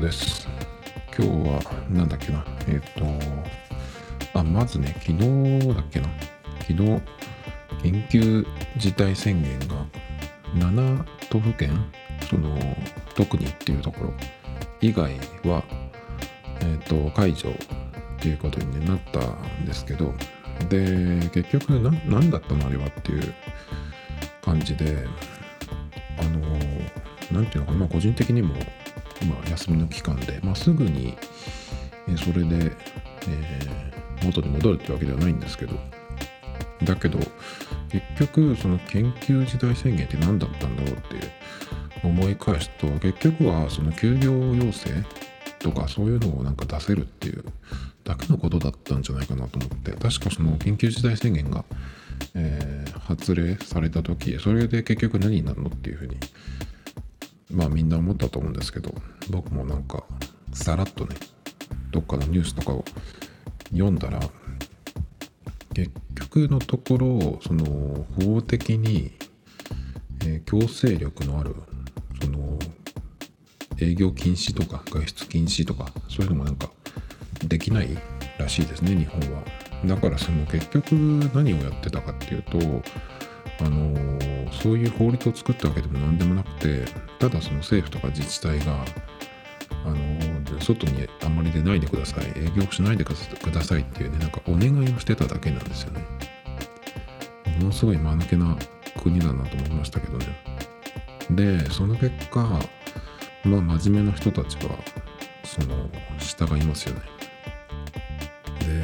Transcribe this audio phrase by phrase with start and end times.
[0.00, 0.48] です。
[1.16, 2.44] 今日は、なんだっけな？
[2.66, 3.04] えっ、と、
[4.38, 5.18] あ、まずね、昨日
[5.74, 6.08] だっけな？
[6.60, 7.00] 昨日、
[7.82, 9.84] 緊急事態宣言が
[10.54, 11.70] 7都府県、
[12.30, 12.56] その、
[13.14, 14.14] 特にっていうところ
[14.80, 15.62] 以外は、
[16.60, 17.54] えっ、と、解除っ
[18.20, 19.20] ていうことに、なった
[19.60, 20.14] んですけど、
[20.68, 22.66] で、結局な、なんだったの？
[22.66, 23.34] あれはっていう
[24.42, 25.04] 感じで、
[26.18, 26.40] あの、
[27.30, 28.54] なんていうのかな、個人的にも、
[29.22, 31.16] 今、休みの期間で、まあ、すぐに、
[32.08, 32.72] えそれで、
[33.28, 35.74] えー元に戻るってわけではないんですけど、
[36.84, 37.18] だけど、
[37.88, 41.32] 結局、その緊急事態宣言って何だったんだろうって
[42.04, 44.90] 思い返すと、結局は、その休業要請
[45.58, 47.44] とか、そういうのをなんか出せるっていう
[48.04, 51.64] だけのことだったんじゃないかなと思って、確かその緊急事態宣言が、
[52.34, 56.16] えー発令された時、それで結局何になるのっていうふうに、
[57.52, 58.94] まあみんな思ったと思うんですけど、
[59.30, 60.04] 僕もなんか、
[60.52, 61.16] さらっとね、
[61.90, 62.84] どっかのニュースとかを
[63.70, 64.20] 読んだら、
[65.74, 69.12] 結局のところ、その法的に、
[70.24, 71.54] えー強制力のある、
[72.20, 72.58] その
[73.78, 76.70] 営業禁止とか外出禁止とか、そういうのもなんか
[77.44, 77.88] できない
[78.38, 79.44] らしいですね、日本は。
[79.84, 80.92] だからその結局
[81.34, 82.58] 何をやってたかっていうと、
[83.60, 84.18] あの
[84.52, 86.84] そういう法律を作ったわけでも何でもなくて、
[87.22, 88.84] ただその政府とか自治体が、
[89.84, 93.14] あの外にあんまり出ないでください、営業しないでく
[93.52, 96.04] ださいっていうね、なんかお願いをしてただけなんですよね。
[97.60, 98.56] ものすごい間抜けな
[99.00, 100.26] 国だなと思いましたけどね。
[101.30, 102.40] で、その結果、
[103.44, 104.76] まあ真面目な人たちは、
[105.44, 107.02] その、従いますよね。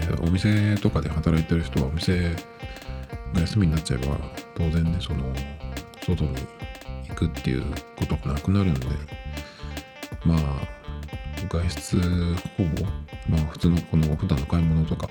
[0.06, 2.36] で、お店とかで働いてる人はお店
[3.34, 4.16] が休みになっちゃえば、
[4.54, 5.24] 当然ね、その、
[6.06, 6.36] 外に
[7.18, 7.64] くっていう
[7.96, 8.86] ことがなくなるんで、
[10.24, 10.38] まあ、
[11.50, 11.96] 外出
[12.56, 12.86] ほぼ、
[13.28, 15.08] まあ普通のこの普段の買い物とか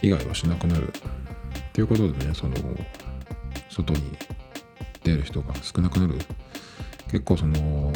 [0.00, 0.92] 以外はしなくなるっ
[1.72, 2.54] ていうことでね、その、
[3.68, 4.16] 外に
[5.04, 6.14] 出る人が少なくなる。
[7.10, 7.92] 結構その、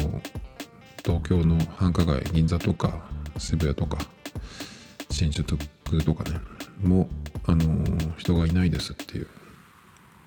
[1.03, 3.01] 東京の繁華街、銀座とか
[3.37, 3.97] 渋谷とか
[5.09, 5.57] 新宿
[6.05, 6.39] とかね、
[6.83, 7.07] もう、
[7.47, 7.83] あの
[8.17, 9.27] 人がいないですっていう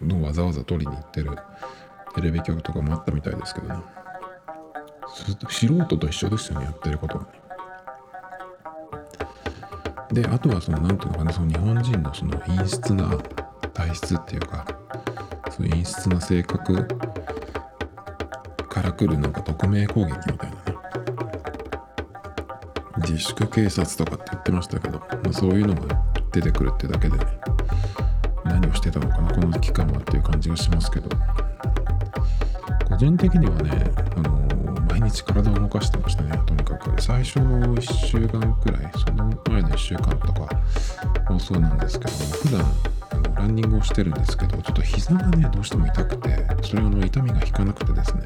[0.03, 1.31] のをわざわざ取りに行ってる
[2.15, 3.83] テレビ局とかもあったみたいですけどね。
[5.49, 7.31] 素人と一緒ですよね、やってることがね。
[10.23, 13.11] で、あとはその、なんていうのかな、その日本人のその陰湿な
[13.73, 14.65] 体質っていうか、
[15.51, 16.87] そういう陰湿な性格
[18.69, 20.75] から来るなんか匿名攻撃みたいなね。
[22.99, 26.03] 自粛警察とかって言ってましたけど、まあ、そういうのが
[26.33, 27.25] 出てくるってだけでね、
[28.45, 31.09] 何をしてたのかな、この期間はっていう感じがしますけど、
[33.05, 33.71] 人的にはね、
[34.17, 34.31] あの
[34.89, 37.03] 毎日体を動かしてましたね、とにかく。
[37.03, 40.49] 最初の1週間くらい、その前の1週間とか
[41.29, 42.65] もそうなんですけど、普段
[43.11, 48.23] あのランニングをしてるんですけど、ちょっと膝がね、どうしても痛くて、それあの痛みが引かなくてですね、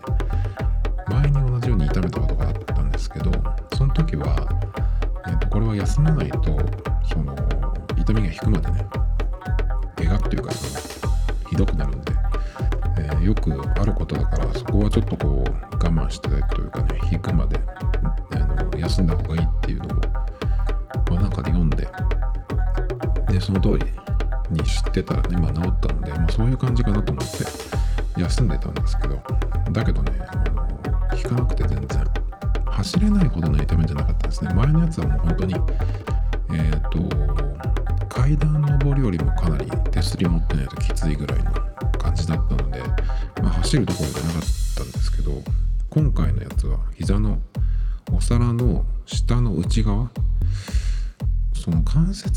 [1.08, 3.32] 前に同じように痛めたことがあったんですけど、
[3.76, 4.36] その時は、
[5.26, 6.40] えっとこれは休まないと、
[7.02, 7.34] その
[7.96, 8.86] 痛みが引くまでね、
[9.96, 10.52] 怪我っていうか、
[11.50, 11.97] ひどくなる
[14.88, 17.60] はちょっとこう我慢してというかね、引くまで
[18.32, 20.00] あの休んだ方がいいっていうのを、
[21.10, 21.86] まあ、なんかで読んで、
[23.30, 23.84] で、その通り
[24.50, 25.52] に知ってたらね、まあ、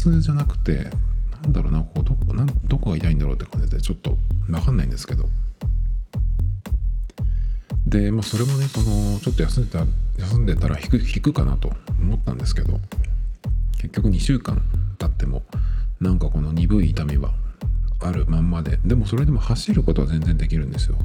[0.09, 0.89] の関節じゃなくて
[1.44, 4.18] なんだろうなこうどこなどこが痛いんだろうって感じでちょっと
[4.48, 5.30] 分かんないんですけど。
[7.88, 9.86] で、まあ、それもねそのちょっと休んでた
[10.18, 12.80] 休んでたら引く引くかなと思ったんですけど
[13.74, 14.62] 結局2週間
[14.98, 15.44] 経っても
[16.00, 17.31] なんかこの鈍い痛みは
[18.00, 20.95] あるまんまででもそれでも走ることは全然できるんですよ。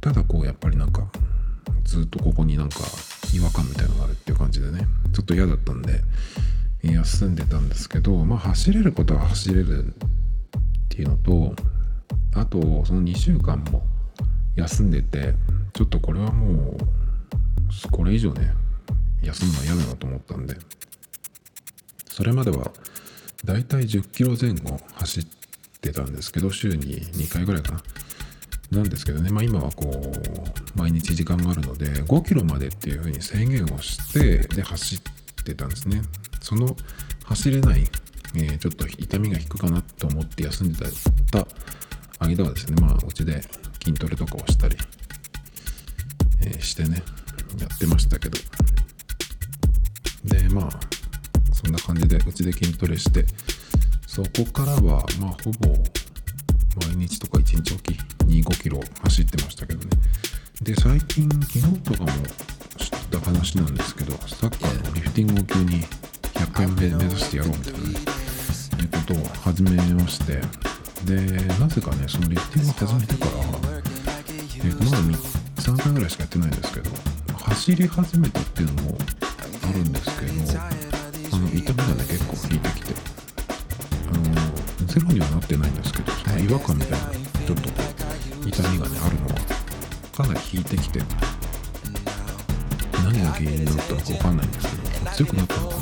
[0.00, 1.06] ただこうやっぱりなんか
[1.84, 2.78] ずっとここになんか
[3.34, 6.00] 違和感みたいのがあるっていう感じでねちょっと嫌だったんで
[6.82, 9.92] 休んでたんですけどまあ走れることは走れるっ
[10.88, 11.54] ていうのと
[12.34, 13.82] あとその2週間も
[14.56, 15.34] 休んでて
[15.72, 16.76] ちょっとこれはもう
[17.90, 18.52] これ以上ね
[19.22, 20.56] 休むのは嫌だなと思ったんで
[22.06, 22.70] それまでは
[23.44, 25.26] だいたい10キロ前後走っ
[25.80, 27.82] てたんですけど週に2回ぐらいかな。
[28.70, 35.00] なんですけどね、まあ、今はこう毎日時間があるので5キロまでっていうふうに制限をしてで走っ
[35.44, 36.02] てたんですね。
[36.50, 36.74] その
[37.26, 37.84] 走れない、
[38.34, 40.80] えー、ちょっと痛みが引くかなと思って休んで
[41.30, 41.46] た
[42.18, 43.40] 間はですねまあうちで
[43.84, 44.76] 筋トレとかをしたり、
[46.42, 47.04] えー、してね
[47.60, 48.36] やってましたけど。
[50.24, 50.70] でまあ
[51.52, 53.24] そんな感じでうちで筋トレして
[54.08, 55.68] そこからはまあほぼ
[56.88, 57.90] 毎日とか1日おき
[58.26, 59.90] に5キロ走ってましたけどね。
[60.62, 62.08] で最近昨日とかも
[62.76, 65.84] 知った話なんですけどサッカーのリフティングを急に
[66.44, 70.40] 100回目目指してやろうみたいなねいうことを始めまして。
[71.04, 71.16] で
[71.58, 73.30] なぜかねそのリフティングを始めてから
[74.62, 74.98] えー、とまだ
[75.56, 76.90] 3回ぐらいしかやってないんですけど
[77.38, 78.98] 走り始めたっていうのも
[79.64, 80.32] あるんですけど
[81.32, 82.94] あの痛みがね結構引いてきて
[84.12, 87.74] あのゼロにはなってないんですけどその違和感みたいなちょっとこ
[88.44, 89.34] う痛みがねあるのは
[90.14, 91.00] かなり引いてきて
[93.02, 95.79] 何が原因だったのか分かんないんですけど強くなったのか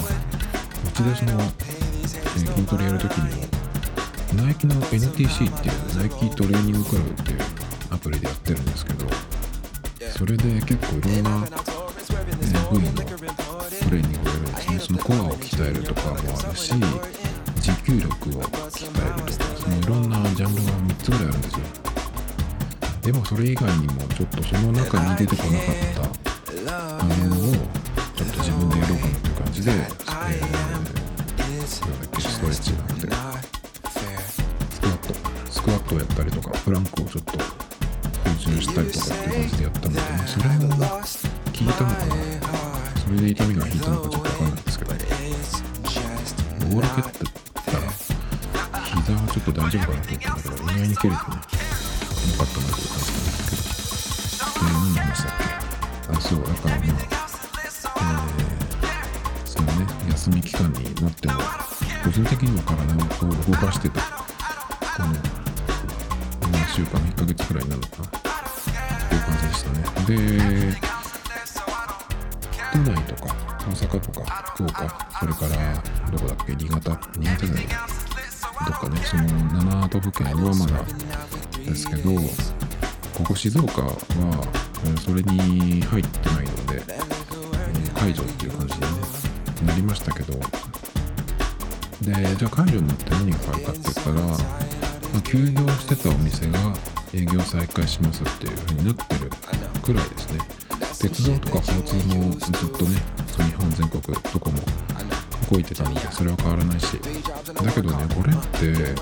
[0.99, 7.39] ちでその、えー、筋トレやるときにもナイキの NTC っていうナイキトレーニングクラブっていう
[7.91, 9.07] アプリでやってるんですけど
[10.11, 13.01] それで結構いろんな、えー、部位のト
[13.91, 14.79] レーニングをやるんですね。
[14.81, 21.61] そのコアを鍛えるとかもあるし持久力を鍛えるとかそのいろんなジャンルが3つぐらいあるんですよ。
[23.03, 26.28] でもそれ以外にもちょっとその中に出てこなかった
[80.35, 82.11] 7都府県はまだですけど
[83.17, 83.93] ここ静岡は
[85.05, 86.83] それに入ってないので
[87.95, 88.87] 解除っていう感じに、ね、
[89.67, 90.39] なりましたけど。
[92.01, 94.21] でじゃあ解除になって何が変わるかって言ったら、
[95.13, 96.59] ま、休業してたお店が
[97.13, 99.31] 営業再開しますっていう風になってる
[99.83, 100.39] くらいですね。
[101.01, 103.01] 鉄道とか交通もずっとね
[103.37, 104.59] 日本全国どこも
[105.51, 106.99] 動いてたのでそれは変わらないし。
[107.53, 108.95] だけどねこれって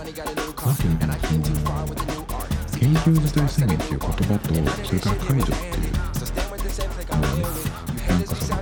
[0.67, 1.43] 何ていうのかなその
[2.77, 4.55] 緊急事態宣言っていう言葉と
[4.85, 6.03] それから解除っていうの
[7.23, 7.43] はね
[8.09, 8.61] なんかその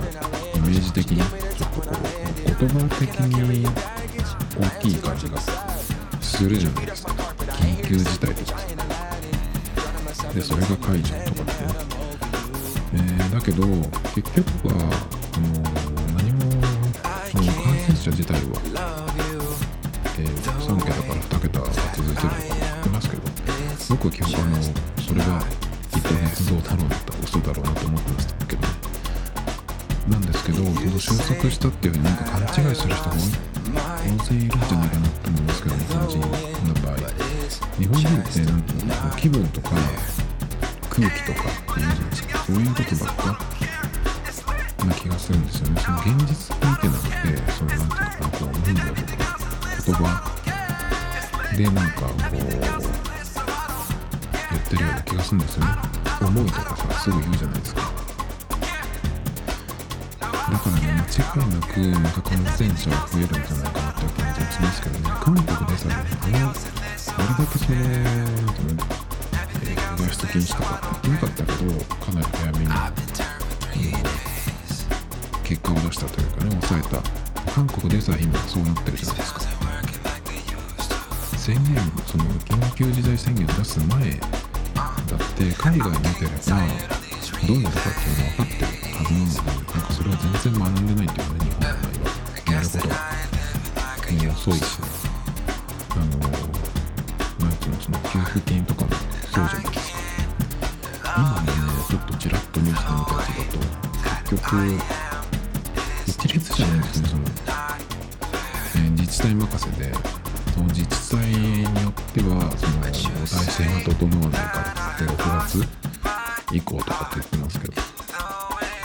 [0.55, 1.97] イメージ的にちょっとこう
[2.45, 3.65] 言葉的に
[4.55, 5.37] 大きい感じが
[6.21, 7.13] するじゃないですか。
[7.13, 8.59] 緊急事態とか
[10.33, 11.73] でそれが解除とかってね、
[12.93, 13.65] えー、だけど
[14.13, 14.73] 結局は
[15.33, 15.47] あの
[16.13, 16.41] 何も
[17.31, 18.94] その感染者自体は、
[22.27, 23.09] が続いてるとか言ってます。
[23.09, 23.21] けど
[23.89, 25.41] 僕は基本あのそれが
[25.91, 28.61] 一体捏造だろうなと嘘だろうなと思ってましたけど
[30.09, 30.43] なんです。
[30.45, 32.87] けどその収束したっていうふうになんか勘違いす。
[32.87, 33.15] る人が
[34.05, 35.63] 大勢いるんじゃないかなと思います。
[35.63, 36.95] けど日本人の場合
[37.77, 39.69] 日本人ってなんていうの気分とか
[40.89, 42.27] 空気とかって言うじゃないです。
[42.27, 43.25] かそういうことばっか
[44.85, 45.33] な気がす。
[45.33, 45.59] るんです。
[45.61, 49.39] よねその現実見てなくてそのなんていうのかなこう文章とか
[49.85, 50.34] 言葉
[51.55, 52.47] でなんかこう言っ
[54.69, 55.71] てるような気がするんですよね。
[56.19, 57.81] 思いとかさすぐ言うじゃないですか。
[60.19, 65.09] だからね間違いなくまた感染者が増えるんじゃないかなっていう感じがしますけどね。
[65.23, 68.83] 韓国でさねあのあれだけそのなんていうの
[69.63, 71.57] えー、外出禁止とか言ってなかったけど
[71.95, 72.67] かなり早めに、
[75.45, 77.01] 結果を出したというかね抑えた。
[77.53, 79.54] 韓国でさ今そうなってるじゃないですか。
[81.45, 81.63] 宣言
[82.07, 86.41] その緊急事態宣言を出す前だって海外見てれば
[87.45, 92.17] どういうことかっていうのは分かってるはずなのになんかそれは全然学んでないっていうね日本の場合は
[92.51, 92.95] やることが、
[94.09, 94.79] え遅いし
[95.91, 96.19] あのなん
[97.57, 101.51] ていうのその給付金とかもそうじゃないですか今ね
[101.87, 104.81] ちょっとちらっとニュース見たやつだと結局
[106.07, 110.24] 一律じゃないですねその、えー、自治体任せで
[110.55, 115.67] その自治体によってはその体制が整わないからで6月
[116.53, 117.73] 以降とかって言ってますけど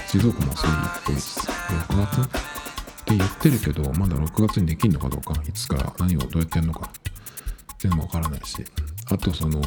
[0.09, 2.25] 静岡もそういうっぽいです6月っ
[3.05, 6.91] て言ってるけどまだ6月にできるのかどうかいつから何をどうやってやるのか
[7.73, 8.65] っていうのもわからないし
[9.07, 9.61] あとその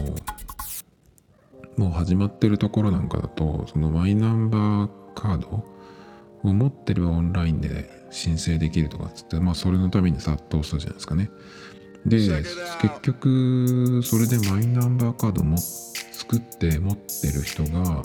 [1.78, 5.64] もう始まってるところなんかだとそのマイナンバーカード
[6.44, 11.30] を持ってるオンラインで申請できるとかっつってまあそれのために殺到したじゃないですかね。
[12.06, 18.02] で結局それでマイナンバーカードも作って持ってる人が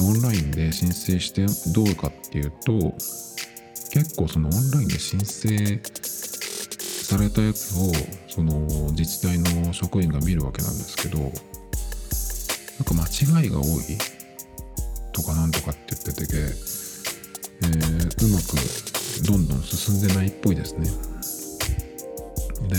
[0.00, 2.72] オンラインで申請してどうかっていうと
[3.92, 5.80] 結構そのオンラインで申請
[7.08, 7.92] されたやつを
[8.28, 13.06] その自治体の職員が見るわけなんですけどなんか間
[13.42, 13.98] 違いが多い？
[15.12, 18.56] とかなんとかって言ってて、えー、うまく
[19.26, 20.88] どんどん進んでないっぽいですね。
[22.68, 22.76] で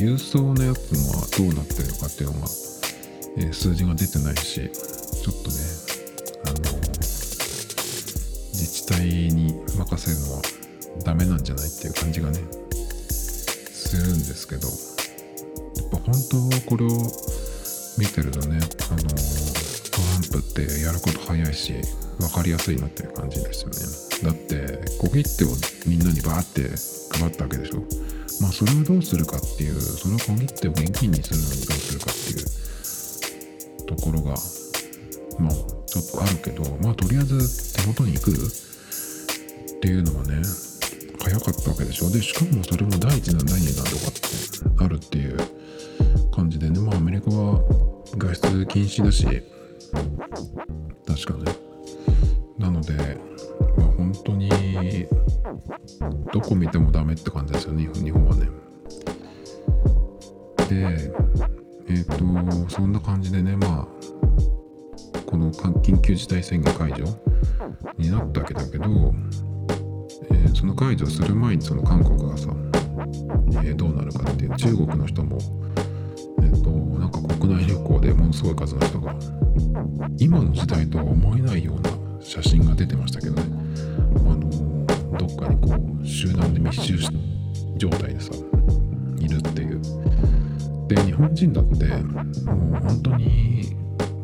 [0.00, 2.48] 郵送のやつもどうなってるかっていうのが、
[3.36, 5.56] えー、数字が出てないしちょっとね
[6.46, 6.56] あの
[8.52, 10.42] 自治体に任せるのは
[11.04, 12.38] ダメなんじゃないっていう感じがね
[13.70, 14.74] するんですけどや
[15.86, 16.88] っぱ本当これを
[17.98, 18.58] 見てるとね
[18.90, 21.74] あのトランプってやること早いし
[22.18, 24.06] 分かりやすいなっていう感じですよね。
[24.24, 25.48] だって小切手を
[25.86, 26.70] みんなにバーって
[27.18, 28.05] 配ったわけでしょ。
[28.40, 34.34] まあそれをどうするかっていうその小切手を現金にするのにどうするかっていうところが
[35.38, 35.54] まあ
[35.86, 38.38] ちょっとあるけどまあとりあえず手元に来る
[39.76, 40.42] っていうのはね
[41.22, 42.10] 早かったわけでしょ。
[42.10, 45.36] でしかもそれも第一弾第二弾とかってあるっていう
[46.34, 46.78] 感じでね。
[46.80, 47.60] まあアメリカは
[48.16, 49.24] 外出禁止だし
[51.06, 51.65] 確かね。
[52.58, 53.18] なので、
[53.76, 54.48] まあ、本当に
[56.32, 58.48] どこ見てもダメって感じですよね日本はね。
[60.68, 61.12] で
[61.88, 67.04] えっ、ー、とそんな感じでねまあこの緊急事態宣言解除
[67.98, 68.84] になったわけだけど、
[70.30, 72.48] えー、その解除する前にその韓国がさ、
[73.64, 75.38] えー、どうなるかっていう中国の人も
[76.42, 79.14] えっ、となんか国内旅行でものすごい数の人が
[80.18, 83.42] 今の時代とは思えないような写真が出てましたけどね。
[84.16, 86.98] あのどっかにこう集団で密集
[87.76, 88.32] 状態でさ
[89.18, 89.80] いるっていう。
[90.88, 93.76] で日本人だってもう本当に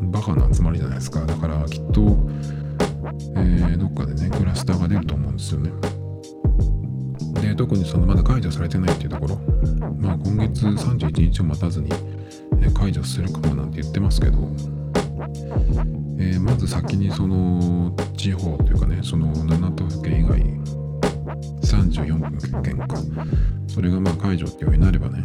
[0.02, 1.24] バカな集まりじゃないですか。
[1.24, 2.00] だからきっと、
[3.36, 5.70] えー、どっかでねクラスターが出ると思うんですよね。
[7.40, 9.36] で特にそのまだ解除されてないっていうところ。
[9.98, 11.88] まあ今月31日を待たずに
[12.74, 14.38] 解除するかもなんて言ってますけど。
[16.22, 20.40] えー、まず先にその地方というかねその7都府県以外
[21.62, 22.96] 34県か。
[23.66, 25.24] それがまあ解除っていうようになればね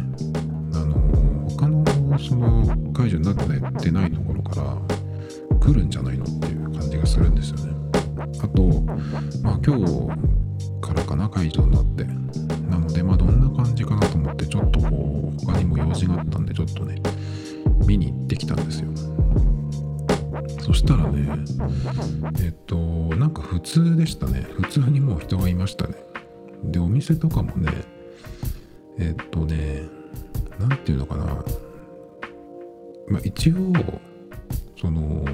[0.74, 1.84] あの他の
[2.18, 3.34] その解除になっ
[3.80, 4.76] てないところから
[5.60, 7.74] 来るんじゃないのっていう感じがするんですよね。
[8.42, 8.62] あと
[9.42, 10.08] まあ今日
[10.80, 11.97] からかな解除になって
[27.08, 27.70] 店とかもね
[28.98, 29.82] えっとね
[30.58, 31.24] 何て言うのかな。
[33.08, 33.54] まあ一応
[34.78, 35.24] その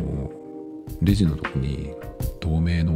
[1.02, 1.92] レジのとこに
[2.40, 2.94] 透明の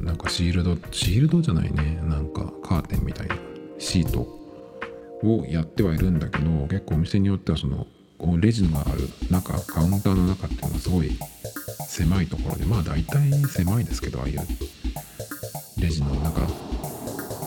[0.00, 2.00] なんかシールドシールドじゃないね。
[2.04, 3.36] なんかカーテンみたいな
[3.78, 4.40] シート。
[5.24, 7.86] をやってはいるんだけど結構お店によってはその
[8.18, 11.16] こうレジのある中カウンターの中っていうのはすごい
[11.86, 14.40] 狭いところでまあ大体狭いですけどああいう
[15.78, 16.91] レジの中。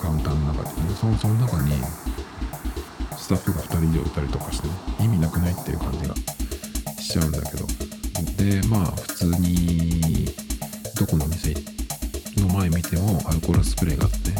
[0.05, 1.71] カウンターの中で、そのその中に
[3.17, 6.13] スタッフが2人で置いたりとかして、ね、意味なくないっていう感じが
[7.01, 7.65] しちゃうんだけど。
[8.37, 10.27] でまあ普通に
[10.95, 11.55] どこの店
[12.37, 14.31] の前見てもアルコールスプレーがあって。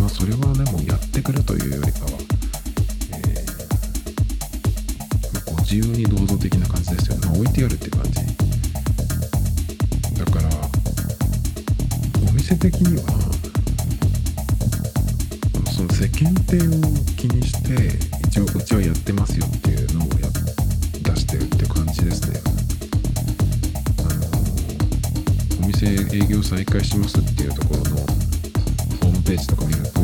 [0.00, 2.10] まあそれはねもうやってくるというよりかは
[3.14, 3.46] え、
[5.52, 7.28] ご自由に銅像的な感じですよね。
[7.38, 8.26] 置いてあるって感じ。
[10.18, 10.48] だから
[12.28, 13.15] お店的には
[15.86, 16.70] の世間体を
[17.16, 20.28] 気にして一応うちはやってますよっていうのをや
[21.02, 22.40] 出してるって感じですね。
[24.00, 24.02] あ
[25.62, 29.95] のお店営業再開しますっていうところのホームページとか見ると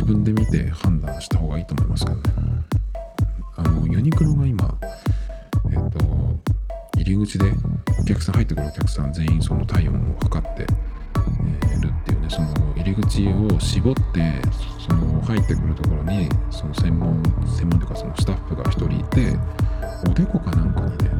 [0.00, 2.22] 自分で見て判断した方がいいと思いますけどね。
[3.56, 4.78] あのユニクロが今
[5.70, 5.98] えっ、と
[6.96, 7.52] 入り口で
[8.00, 10.66] お客さん入ってくるお客さん全員その体温を測って、
[11.62, 14.00] えーるっていうねその入り口を絞って
[14.88, 19.36] その入ってくるところにその専門専門というかそのスタッフが一人いて
[20.08, 21.10] おでこかなんかにね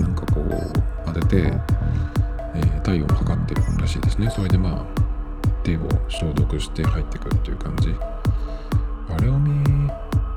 [0.00, 0.72] なんかこう
[1.06, 1.36] 当てて、
[2.54, 4.30] えー体温を測ってるらしいですね。
[4.30, 5.03] それでまあ
[5.64, 7.94] 手を消毒して入ってくるっていう感じ。
[9.08, 9.64] あれを見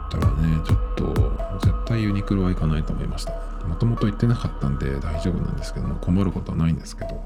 [0.09, 1.13] たらねちょっと
[1.61, 3.33] 絶対ユニクロは行かないと思いました。
[3.67, 7.23] もともと行ってなかったんで大丈夫なんですけども困ることはないんですけど。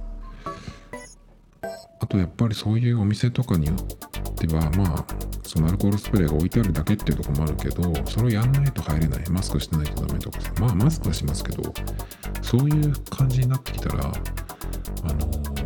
[2.00, 5.06] あとやっぱりそういうお店とかによってはまあ
[5.44, 9.30] そのアルコールスプレーが置いてあるだけっていうとこもあるけどそれをやんないと入れない。
[9.30, 11.72] マスクしてないとダメとかまあマスクはしますけど
[12.42, 14.12] そういう感じになってきたら
[15.04, 15.61] あの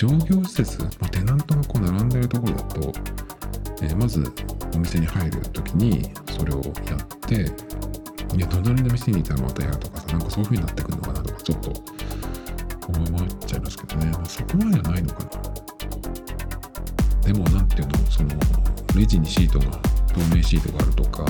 [0.00, 2.80] 商業施設、まあ、テナントがこう並んでるところだと、
[3.82, 4.24] えーまず
[4.74, 7.34] お店に入るときにそれをやって
[8.34, 15.30] いや隣の店にいたらまたやるとかさなんかそういう風になってくるのかなとかちょっと思っちゃいますけどね、まあ、そこまではないのかな。
[17.20, 18.30] でもなんていうのその
[18.96, 19.66] レジにシートが
[20.14, 21.26] 透明シートがあるとか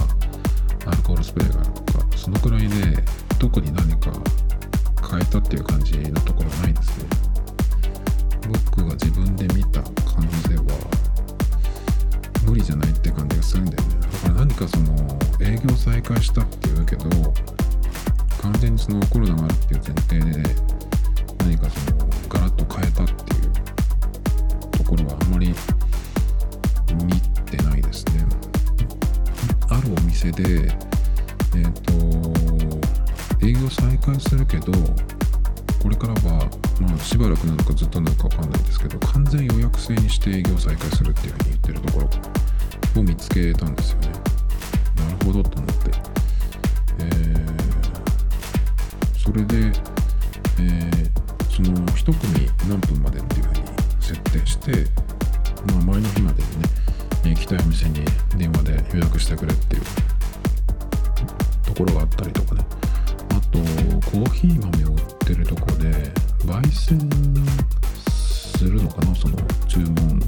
[0.87, 3.03] アルコールスプレーがあるとかそのくらいで
[3.41, 4.13] 特に何か
[5.11, 7.30] 変えたっていう感じのところはないですね。
[8.49, 10.63] 僕が自分で見た感じでは
[12.47, 14.01] 無理じゃないって感じがするんだよね。
[14.01, 17.05] だから何かその営業再開したっていうけど
[18.43, 20.55] 完全にそのコロナがあるっていう前提で
[21.39, 21.99] 何かその
[22.29, 23.51] ガラッと変えたっていう
[24.71, 25.55] ところはあんまり
[27.05, 28.25] 見てないですね。
[29.69, 30.75] あるお店で
[31.57, 31.93] えっ、と
[33.47, 34.73] 営業再開するけど
[35.83, 36.49] これからは、
[36.81, 44.09] まあ、しばらくなのかずっとなのかわかんないですけど完全予約制にして営業再開するっていうふうに言ってるところを見つけたんですよね。
[44.97, 45.91] なるほどと思って。
[46.99, 47.51] えー
[49.23, 49.57] それで、
[50.59, 51.11] えー
[51.51, 53.61] その一組何分までっていうふうに
[54.01, 54.73] 設定して、
[55.75, 58.03] まあ、前の日までにね行きたいお店に
[58.39, 59.83] 電話で予約してくれっていう
[61.67, 62.65] ところがあったりとかね。
[63.31, 63.59] あと
[64.11, 66.13] コーヒー豆を売ってるとこで
[66.51, 66.99] 焙煎
[68.11, 69.37] するのかなその
[69.69, 70.21] 注文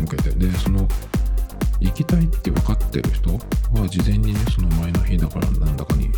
[0.00, 0.88] 向けてでその
[1.80, 3.38] 行きたいって分かってる人は
[3.88, 6.10] 事前にねその前の日だからなんだかに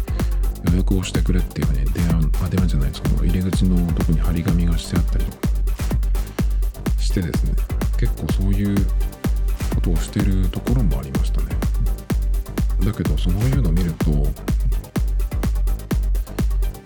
[0.70, 5.48] 予約をしてくれっていうふうに電話あ電話じゃないその入り口のとこに張り紙がしてあったりとか
[7.00, 7.52] してですね。
[7.98, 8.76] 結構そういう
[9.74, 11.46] ことをしてるところもありましたね。
[12.84, 14.10] だけどそういうの見ると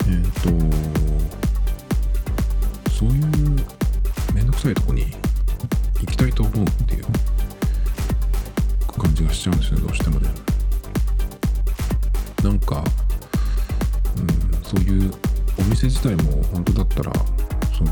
[0.06, 1.41] えっ、と
[3.02, 3.20] そういう
[4.32, 5.06] めんどくさいとこに
[6.00, 7.04] 行きたいと思うっていう
[8.96, 10.28] 感じがしちゃうんですよどうしてもね。
[12.44, 12.84] なんか、
[14.16, 15.12] うん、そういう
[15.58, 17.12] お店自体も本当だったら
[17.76, 17.90] その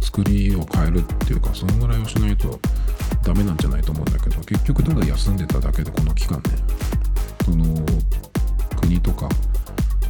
[0.00, 2.58] 作りを変えるっていうかそのぐらいをしないと
[3.22, 6.50] ダメなんじゃないと思うんだけど結局ただ休んでただけでこの期間ね
[7.44, 7.64] その
[8.80, 9.28] 国とか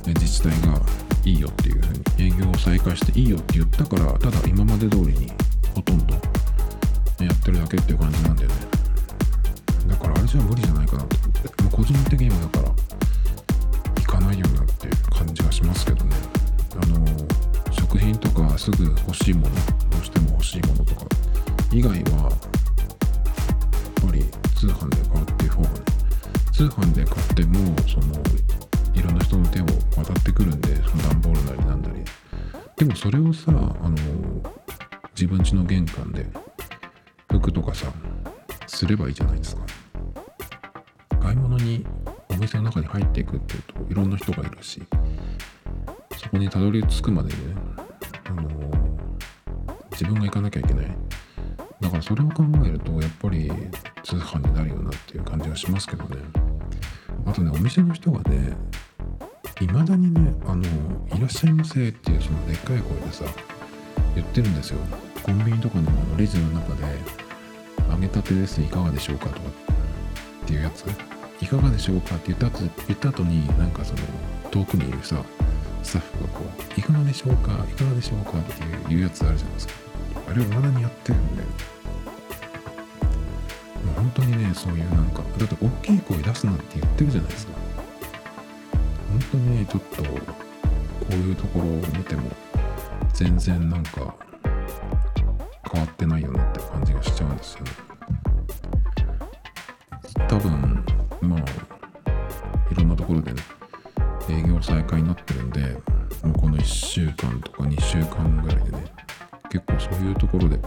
[0.07, 5.31] 自治体がいいよっていうふうに営業を再開していいよって言ったからただ今まで通りに
[5.75, 8.55] ほとんどやってるだけっていう感じなんだよね。
[9.89, 11.63] だからあれじゃ無理じゃないかなと思って。
[11.63, 12.75] もう個人的にもだから
[13.97, 16.17] 行かないよなっていう感じがしますけどね。
[16.83, 17.05] あの
[17.71, 19.55] 食品とかすぐ欲しいもの
[19.91, 21.05] どうしても欲しいものとか
[21.73, 22.31] 以外はやっ
[24.07, 24.25] ぱり
[24.57, 25.75] 通販で買うっていう方がね
[26.53, 28.23] 通販で買ってもその
[28.95, 32.05] いろんな人の手を渡ってくるんでその段ボールなりなんなり。
[32.77, 33.97] でもそれをさあの
[35.15, 36.27] 自分家の玄関で
[37.31, 37.93] 服とかさ
[38.67, 39.63] すればいいじゃないですか。
[41.21, 41.85] 買い物に
[42.31, 44.83] お店の中に入っていくっていうといろんな人がいるし
[46.17, 47.55] そこにたどり着くまでにね
[48.25, 48.49] あの
[49.93, 50.87] 自分が行かなきゃいけない。
[51.81, 53.51] だからそれを考えるとやっぱり
[54.03, 56.17] 通販になるよなっていう感じがしますけどね。
[57.27, 58.57] あとねお店の人がね
[59.61, 60.63] いまだにねあの
[61.17, 63.25] 「いらっしゃいませ」っていうそのでっかい声でさ
[64.15, 64.79] 言ってるんですよ。
[65.23, 66.83] コンビニとかのあのレジの中で
[67.91, 70.85] 「揚げたてですねいかがでしょうか?」とかっていうやつ
[71.43, 72.17] いかがでしょうか？
[72.17, 73.99] って言った後言った後になんかその
[74.51, 75.23] 遠くにいるさ
[75.83, 77.53] スタッフがこう「いかがでしょうか？
[77.71, 78.43] いかがでしょうか?」っ
[78.87, 79.75] ていうやつあるじゃないですか。
[80.31, 81.53] あれをまだにやってるんでもう
[84.13, 87.53] 本当にねそういうなんかだって大きい声出すなって言ってるじゃないですか。
[89.09, 90.11] 本当にねちょっとこ
[91.11, 92.23] ういうところを見ても
[93.15, 94.13] 全然なんか
[95.73, 97.71] 変わってないよなって感じがしちゃうんですよね。
[100.29, 100.85] 多分
[101.21, 101.39] まあ
[102.73, 103.43] いろんなところでね
[104.29, 105.61] 営業再開になってるんで
[106.25, 108.85] もうこの1週間とか2週間ぐらいでね
[109.51, 110.59] 結構そういうところで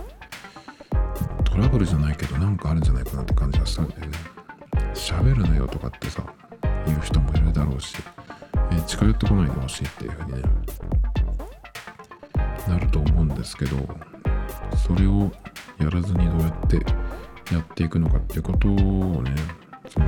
[1.54, 4.18] トラブルじゃないけどなんかあるんじゃないかなって感じがするんだよね。
[4.96, 6.24] 喋るなよとかってさ
[6.88, 7.96] 言う人もいるだろうし、
[8.72, 10.50] えー近寄ってこないでほしいっていう風にね
[12.68, 13.78] なると思うんですけど
[14.76, 15.32] それを
[15.78, 16.78] やらずにどうやって
[17.54, 19.36] やっていくのかっていうことをね
[19.90, 20.06] その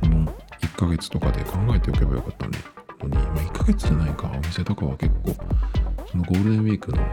[0.00, 0.24] この
[0.60, 2.58] 1ヶ月とかで考えておけばよかったのに、
[3.14, 4.30] まあ、1ヶ月じゃないか。
[4.34, 5.34] お店とかは結構
[6.10, 7.04] そのゴールデンウィークの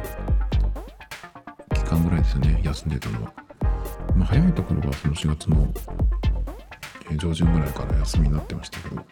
[1.73, 2.61] 期間ぐらいですよね。
[2.63, 3.33] 休んでたのは、
[4.15, 5.67] まあ、早いところはその4月の
[7.17, 9.05] 上旬ぐらいから休みになってましたけど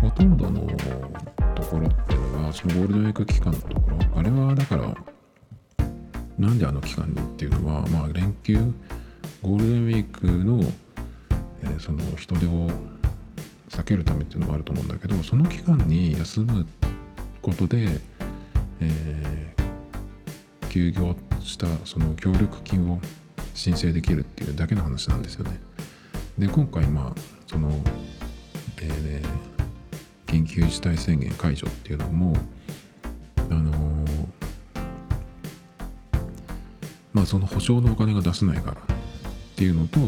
[0.00, 0.60] ほとんどの
[1.54, 4.94] ところっていうのはそのゴールデンウィーク期間のところあれはだから
[6.38, 8.56] なんであの期間にっていうのはまあ連休
[9.42, 10.60] ゴールデンウィークの、
[11.62, 12.68] えーその人手を
[13.68, 16.66] 避けるためっていうのもあると思うんだけどその期間に休む
[17.42, 17.88] ことで、
[18.80, 19.60] えー
[20.70, 23.00] 休業したその協力金を
[23.60, 25.60] 申請できるっていうだけの話なんですよね。
[26.38, 27.70] で今回まあその、
[28.80, 29.50] えー
[30.26, 32.36] 緊急事態宣言解除っていうのも
[33.50, 34.06] あのー
[37.12, 38.76] まあその保証のお金が出せないからっ
[39.56, 39.98] ていうのと、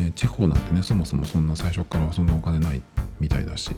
[0.00, 2.82] えー地方なんてねそもそもそんな最初からそんなお金ない
[3.20, 3.70] みたいだし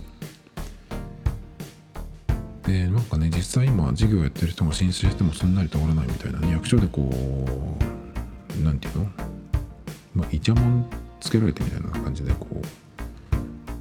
[2.62, 7.91] でなんかね実際今事業やってる人が申請してもすんなり通らないみたいなね役所でこう
[8.62, 9.06] なんていうの？
[10.14, 10.86] まあイチャモン
[11.20, 12.64] つけられてみたいな感じでこう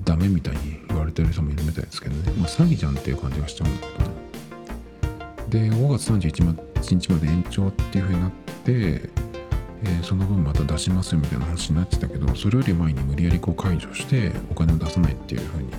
[0.04, 4.12] ダメみたいに言われてる人もいるみたいですけどね、まあ、詐欺じゃんっていう感じがしちゃうんだけどね。
[5.50, 8.34] で5月31日まで延長っていう風になって、
[8.66, 9.22] えー
[10.04, 15.72] その分また出しますみたいな話になってたけどそれより前に無理やりこう解除してお金を出さないっていう風に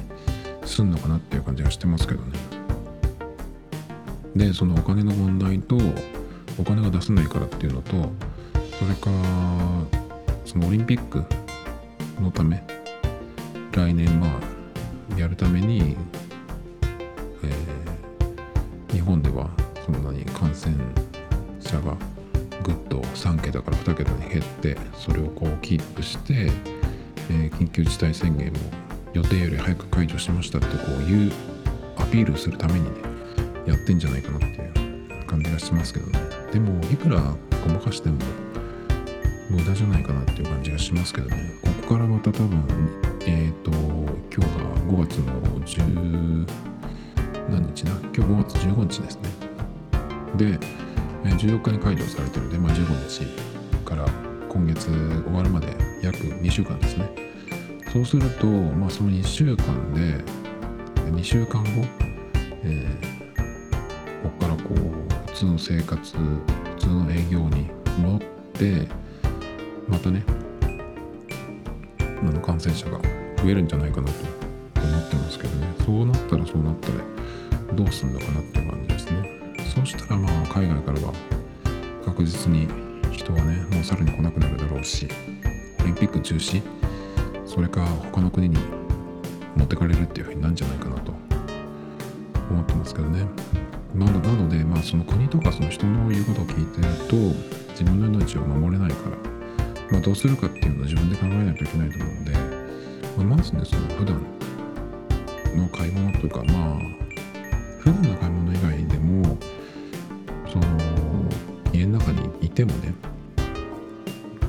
[0.64, 2.33] すんのかなっていう感じがしてますけどね。
[4.35, 5.78] でそのお金の問題と
[6.59, 8.11] お金が出せないからっていうのと
[8.83, 9.16] それから
[10.45, 11.25] そのオリンピック
[12.21, 12.61] のため
[13.71, 15.97] 来年まあやるために、
[17.45, 19.49] えー日本では
[19.87, 20.77] そんなに感染
[21.61, 21.97] 者が
[22.62, 26.51] ぐっと3桁から2桁に減ってそれをこうキープして、
[27.31, 28.59] えー緊急事態宣言も
[29.12, 31.33] 予定より早く解除しましたってこういう
[31.99, 32.90] アピールするためにね
[33.64, 36.18] やってんじゃないかなっていう感じがしますけどね。
[36.53, 37.21] でもいくら
[37.64, 38.18] ごまかしても
[39.53, 41.37] 無駄じゃないかなっていう感じがしますけどね。
[41.62, 42.65] ここからまた多分
[43.27, 44.47] えっ、と今日が
[44.88, 46.47] 5月の10
[47.51, 49.23] 何日だ今日5月15日ですね。
[50.37, 50.59] で
[51.25, 53.27] 14日に解除されてるんで、まあ、15日
[53.85, 54.07] から
[54.49, 55.69] 今月終わるまで
[56.03, 57.11] 約2週間ですね。
[57.93, 60.25] そうすると、まあ、その2週間で
[61.11, 61.69] 2週間後、
[62.65, 63.23] えー
[64.23, 66.41] ここからこう普通の生活普
[66.79, 68.21] 通の営業に戻っ
[68.53, 68.87] て
[69.92, 70.24] またね
[72.00, 72.98] あの感染者が
[73.42, 74.14] 増えるんじゃないかなと
[74.81, 75.66] 思ってますけどね。
[75.85, 76.94] そうなったらそうなったら
[77.74, 79.40] どうすんのかなっていう感じですね。
[79.74, 81.12] そうしたらまあ海外からは
[82.07, 82.68] 確実に
[83.11, 85.09] 人はねもうさらに来なくなるだろうし
[85.83, 86.62] オリンピック中止
[87.44, 88.57] それか他の国に
[89.57, 91.12] 持ってかれるっていうふうになるんじゃないかなと
[92.50, 93.26] 思ってますけどね。
[93.94, 97.16] なのなのでまあその国とかその人の言うことを聞いてると
[97.72, 99.32] 自分の命を守れないから、
[99.90, 104.23] まあ、どうするかっていうのは自分で考えないといけないと思うんで、まあ、まずねその普段
[105.57, 106.79] の買い物というかまあ
[107.81, 109.38] 普段の買い物以外でも
[110.51, 110.64] その
[111.73, 112.95] 家の中にいてもね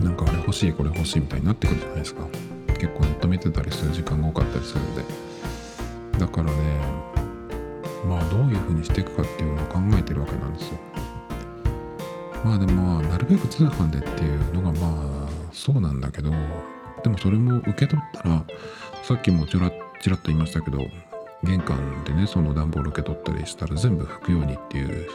[0.02, 2.28] なんかあれ欲しいこれ欲しいみたいになってくるじゃないですか。
[2.68, 5.04] 結構ネット見てたりする時間が多かったりするんで。
[6.20, 6.54] だからね
[8.08, 10.80] まあどういうふうにしていくかっていうのを考えてるわけなんですよ。
[12.44, 15.13] まあでもなるべく通販でっていうのがまあ
[15.54, 16.32] そうなんだけど
[17.04, 18.46] でもそれも受け取ったら
[19.04, 20.80] さっきもちらちらっと言いましたけど
[21.44, 25.08] 玄関でねその段ボール受け取ったりしたら全部拭くようにっていう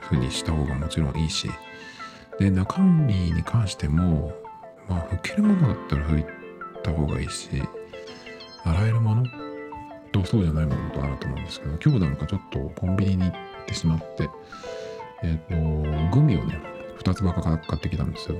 [0.00, 1.48] ふうにした方がもちろんいいし
[2.38, 4.32] で中身に関しても
[4.88, 6.24] まあ拭けるものだったら拭い
[6.82, 7.48] た方がいいし
[8.64, 9.24] 洗えるもの
[10.10, 13.32] とそうじゃないものとあると思うんですけど今日なんかちょっとコンビニに行っ
[13.66, 14.28] てしまって
[15.22, 16.58] えっ、ー、とグミをね
[16.98, 18.36] 2つばか買ってきたんですよ。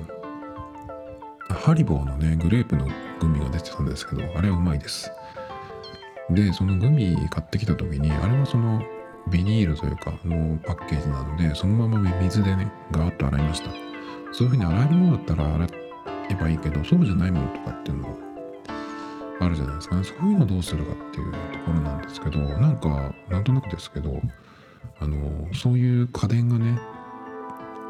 [1.49, 2.87] ハリボーのねグレープの
[3.19, 5.11] グミが出てたんですけどあれはうまいです。
[6.29, 8.81] でそのグミ買ってきた時にあれはその
[9.29, 13.69] ビニールというかのパッケージなのでそのまま水でねガーッと洗いました。
[14.31, 15.67] そういうふうに洗えるものだったら洗
[16.31, 18.17] えばいいけどそうじゃないものとかっていうのも
[19.39, 19.95] あるじゃないですか。
[19.95, 24.19] ねそういうのどうするかっていうところなんですけどなんかなんとなくですけど
[24.99, 26.79] あのそういう家電がね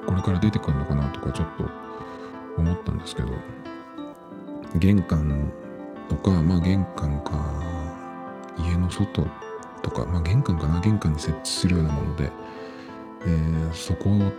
[0.06, 1.83] これから出てくるのかなとかちょっと
[2.58, 3.30] 思ったんですけど
[4.76, 5.52] 玄関
[6.10, 7.63] とかまあ玄関か
[8.58, 9.28] 家の外
[9.82, 12.32] とかまあ玄関かな玄関に設置するようなもので、
[13.22, 14.32] えー、そこを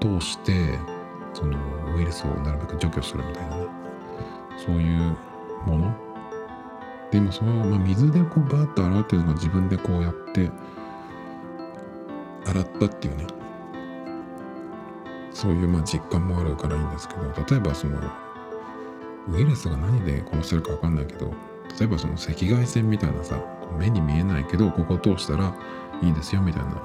[0.00, 0.78] 通して
[1.34, 1.58] その
[1.96, 3.66] ウイルスをなるべく除去するみたいなね
[4.56, 5.16] そういう
[5.66, 6.06] もの。
[7.10, 10.50] で今その、まあ、水でこうバーッと洗うっていうのが自分でこうやって
[12.46, 13.26] 洗ったっていうね
[15.36, 17.98] そういうまあ実感もあるからいいんですけど例えばその
[19.28, 21.34] ウイルスが何で殺せるか分かんないけど
[21.78, 23.38] 例えばその赤外線みたいなさ
[23.78, 25.54] 目に見えないけどここを通したら
[26.02, 26.82] いいですよみたいな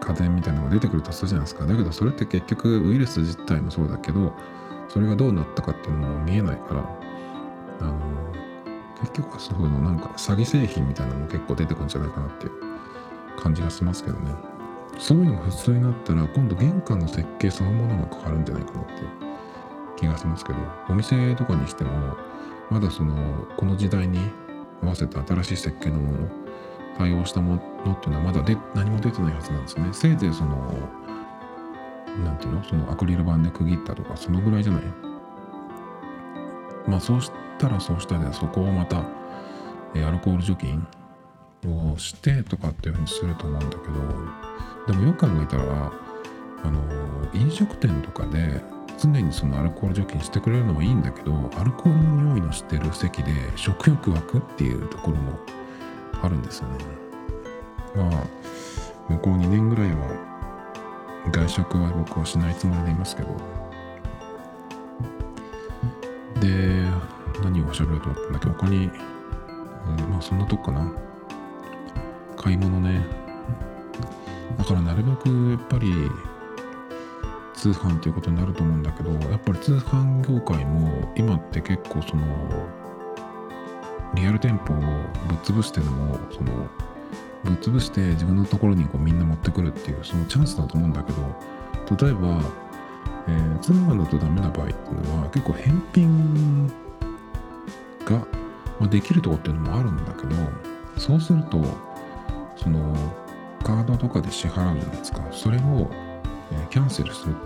[0.00, 1.64] 家電みたいなのが出てくるとするじゃないですか。
[1.64, 4.32] だけどそれって結局ウイルス自体もそうだけど
[4.88, 6.98] それがどうなったかっていうのも見えないから
[7.80, 8.00] あの
[9.00, 12.52] 結局はそういうのなんか詐欺製品みたいなのも結構出てくるんじゃないかなっていう
[13.40, 14.53] 感じがしますけどね。
[14.98, 18.92] そういうのが普通になったら今度玄関の設計そのものが変わるんじゃないかなって
[19.96, 22.16] 気がしますけどお店とかにしても
[22.70, 24.18] まだそのこの時代に
[24.82, 26.28] 合わせた新しい設計のもの
[26.96, 29.88] 対応したものっていうのはまだで何も出てないはずなんですね。
[29.92, 30.72] せいぜいその
[32.24, 34.82] なんていうのそのアクリル板で区切ったとかそのぐらいじゃない。
[36.86, 40.86] まあそうしたらそうしたでそこをまた、アルコール除菌
[41.66, 43.94] をしてとかっていうふうにすると思うんだけど
[44.86, 45.92] でもよく考えたら
[46.62, 46.80] あの
[47.32, 48.62] 飲食店とかで
[48.98, 55.38] 常にそのアルコール除菌してくれるのはいいんだけどアルコールの匂いのしてる席で食欲湧くっていうところも
[56.22, 56.78] あるんですよね。
[57.96, 58.24] まあ
[59.08, 59.96] 向こう2年ぐらいは
[61.30, 63.28] 外食は僕はしないつもりでいますけど。
[66.40, 66.84] で
[67.42, 68.48] 何を喋ろうと思ったんだっけ？
[68.48, 68.90] 他に、
[69.86, 70.92] うん、まあそんなとこかな。
[72.36, 73.23] 買い物ね。
[74.58, 75.92] だからなるべくやっぱり
[77.54, 82.26] 通販っていうことになると思うんだけどやっぱり通販業界も今って結構その
[84.14, 86.68] リアル店舗をぶっ潰してでもその
[87.44, 92.40] ぶっ潰して自分のところにこうみんな持ってくるっていうそのチャンスだと思うんだけど例えば、
[93.28, 96.68] えー、通販だとダメな場合っていうのは結構返品
[98.04, 98.18] が、
[98.80, 100.36] まあ、できるとこっていうのもあるんだけど
[100.98, 101.62] そうすると
[102.56, 102.94] その
[103.64, 105.20] カードとかで支払うじゃないですか？
[105.32, 105.90] それを、
[106.52, 107.40] え、キャンセルするのっ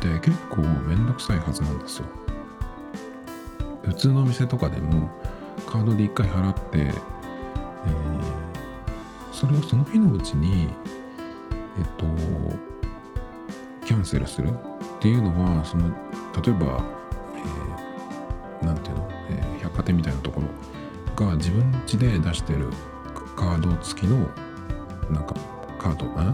[0.00, 2.04] て結構めんどくさいはずなんですよ。
[3.84, 5.10] 普通のお店とかでも
[5.66, 6.92] カードで1回払って、えー、
[9.32, 10.68] それをその日のうちに
[11.78, 12.04] えっと
[13.84, 14.52] キャンセルするっ
[15.00, 16.84] ていうのはその例えば、
[18.62, 20.40] えー、ていうの、えー、百貨店みたいなとこ
[21.16, 22.70] ろが自分家で出してる
[23.34, 24.28] カード付きの
[25.10, 25.34] なんか
[25.82, 26.32] カードあ、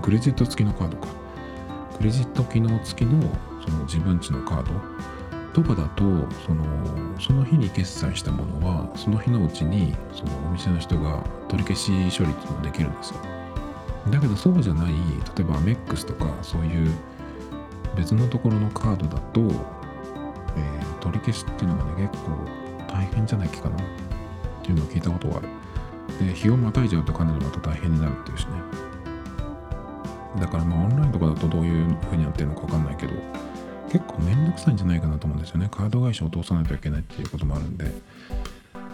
[0.00, 1.08] クレジット付きのカードか。
[1.98, 3.20] クレジット機能付きの
[3.64, 4.72] その自分ちのカード？
[5.52, 6.04] とかだと
[6.46, 6.64] その
[7.18, 13.20] その日に決済したものはその日のうちにそのお店の人が取り消し処理っていうのもできるんですよ。
[14.10, 16.90] だけどそうじゃない例えばアメックスとかそういう
[17.96, 22.32] 別のところのカードだと、えー、取り消しっていうのがね結構
[22.86, 23.76] 大変じゃないかな？
[23.76, 23.78] っ
[24.62, 25.48] ていうのを聞いたことがある。
[26.18, 28.52] で日をまたいじゃうとかなりまた大変になるっていうしね。
[30.40, 33.12] だからまあオンラインとかだとどういう風にやってるのか分かんないけど
[33.90, 35.68] 結構めんどくさいんじゃないかなと思うんですよね。
[35.70, 37.84] カード会社を通さないといけないっていうこともあるんで。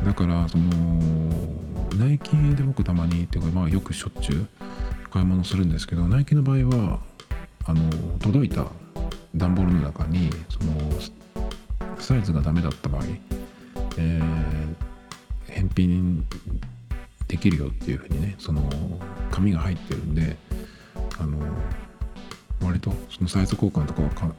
[0.05, 0.64] だからその
[1.96, 4.48] ナイキで僕たまにっていうかまあよくしょっちゅう
[5.11, 7.01] 買い物するんですけどナイキの場合は
[7.66, 8.66] あの届いた
[9.35, 13.03] 段ボールの中にそのサイズがダメだった場合、
[13.96, 16.27] えー、返品
[17.32, 18.70] できるよっていうふうにねその
[19.30, 20.36] 紙が入ってるんで
[21.18, 21.38] あの
[22.60, 24.34] 割とそのサイズ交換とかは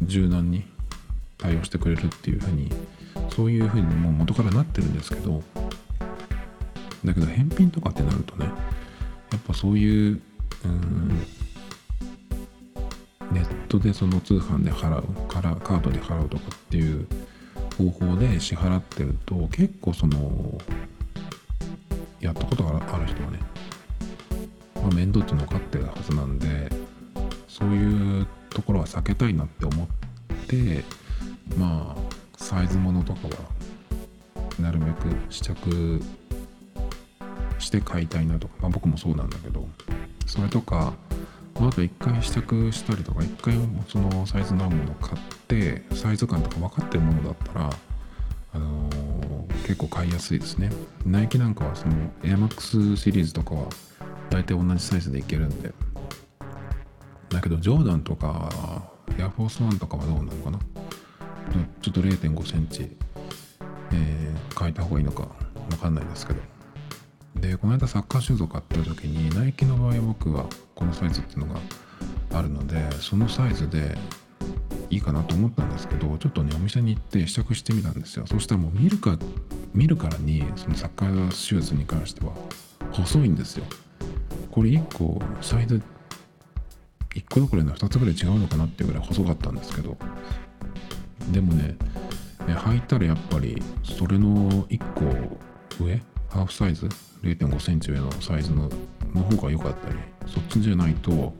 [0.00, 0.64] 柔軟に
[1.36, 2.72] 対応してくれるっていうふうに
[3.28, 5.42] そういうふうにもう元からなってるんですけど
[7.04, 10.20] だけど返品とかってなるとねやっぱそういうう
[13.30, 17.06] ネットでその通販で払うからカードで払うとかっていう
[17.76, 20.58] 方法で支払ってると結構その
[22.22, 23.38] やったことがある人はね、
[24.76, 26.70] まあ、面倒っていうの分かってるはずなんで
[27.48, 29.86] そういうところは避けたいなって思っ
[30.46, 30.84] て
[31.58, 33.34] まあサイズものとかは
[34.60, 34.92] なるべく
[35.30, 36.00] 試着
[37.58, 39.68] して買いたいなとか、まあ、僕もそうなんだけど
[40.26, 40.94] それとか
[41.56, 43.54] あと1回試着したりとか1回
[43.88, 47.70] そのサイズの合うものを買ってサイズ感とか分かってるものだったら、
[48.52, 50.70] あのー、結構買いやすいですね。
[51.04, 53.66] ナイキなんかはその AirMax シリーズとかは
[54.30, 55.72] 大体同じサイズでいけるんで。
[57.28, 60.58] だけどジョーダンとかエアフォースワンとかはどうなのかな。
[61.80, 62.96] ちょっと0 5センチ、
[63.92, 65.28] え、変えた方がいいのか
[65.70, 66.40] 分かんないですけど。
[67.36, 71.60] でこの間サッカーシューズを買った時にナイキの場合僕はこのサイズっていうのが
[72.34, 73.96] あるのでそのサイズで
[74.92, 78.26] いいかなと思ったんですけどちょっとねお店に行って試着してみたんですよ。
[78.26, 79.18] そしたらもう見るか
[79.72, 82.32] 見るからにそのサッカーシューズに関しては
[82.92, 83.64] 細いんですよ。
[84.50, 85.82] これ1個サイズ
[87.14, 89.96] 1個どころの2つぐらい違うのかなっていうぐらい細かったんですけど。
[91.30, 91.76] でもね
[92.46, 96.86] 履いたらやっぱりそれの1個上ハーフサイズ
[97.22, 98.68] 0.5センチ上のサイズの
[99.14, 101.32] の方が良かったりそっちじゃないと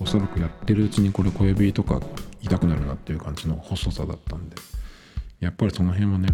[0.00, 2.00] おそらくやってるうちにこれ小指とか
[2.42, 4.56] 痛くなるなっていう感じの細さだったんで
[5.40, 6.28] やっぱりその辺はね、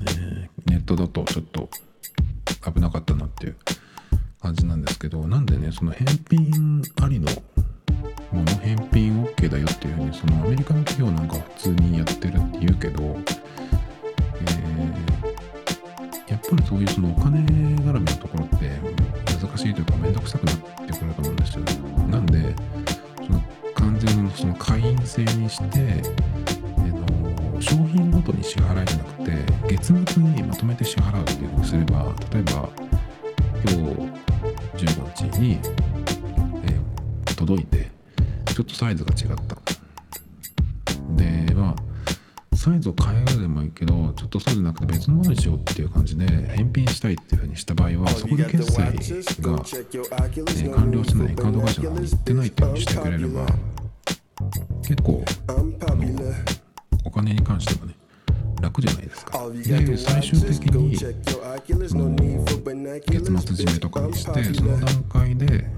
[0.00, 1.68] えー、ネットだとちょっと
[2.72, 3.56] 危なかったなっていう
[4.40, 7.30] 感じなんですけどなんでねその返品ありの
[8.32, 18.70] もの返品 OK だよっていうふうにそのアメリカの企業なんか普通にやってるって言うけど、えー、やっぱりそういうそのお金絡みのところって
[19.40, 21.72] 難しいというか面倒くさくなってくると思うんですよね。
[22.10, 22.54] なんで
[23.98, 29.32] 完全にその会員制にして、えー、商品ごとに支払いじゃなくて
[29.68, 32.70] 月末にまとめて支払うっていうふうにすれば例えば
[33.64, 33.72] 今
[34.76, 35.58] 日15日に、
[36.64, 37.90] えー、届いて
[38.54, 39.56] ちょっとサイズが違った。
[41.16, 53.46] でまあサイズを変えるでもいいけどちょっとそうじゃなくて別のものにしようっていう感じで返品したいっていうふうにした場合はそこで決済が、えー、完了してないカード会社の方に行ってないっていうふうにしてくれれば
[54.82, 55.72] 結構あの
[57.04, 57.94] お金に関してはね
[58.60, 59.48] 楽じゃないですか。
[59.50, 61.34] で最終的に月末
[63.32, 65.70] 締めとかにしてその段階で、え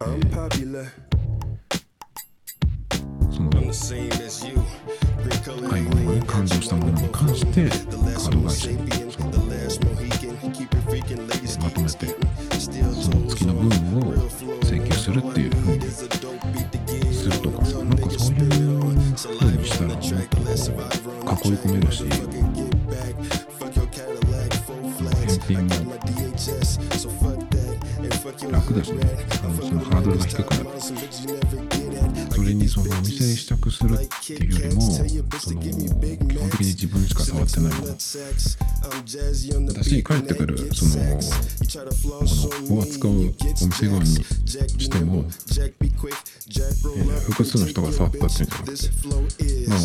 [0.00, 0.04] ー、
[3.30, 3.50] その
[5.68, 9.11] 買い物に完了したものに関してカード会社に
[21.62, 22.04] こう囲い込めるし。
[25.22, 25.92] 返品も
[28.50, 29.02] 楽だしね
[29.42, 30.80] あのそのハードルが低くなる。
[32.30, 35.66] それにそのお店で試着くするっていうよりもその基
[36.42, 37.96] 本的に自分しか触ってないもの。
[39.72, 41.20] だし帰ってくるそのも
[42.68, 43.32] のを扱うお店
[43.88, 45.24] 側にしても、えー、
[47.30, 48.72] 複数の人が触ったっていうんじゃなくて
[49.68, 49.78] まあ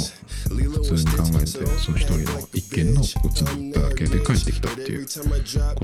[0.47, 1.59] 普通に考えてそ
[1.91, 5.11] の一人の一軒のうちに行っただけで帰ってきたっていうこ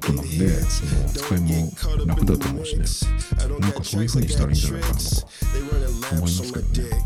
[0.01, 1.71] となんでその扱いも
[2.07, 2.86] 楽だと思うしね。
[3.59, 5.01] なんかそういう風にしたらいいんじゃないかなと
[6.15, 7.03] 思いますけどね。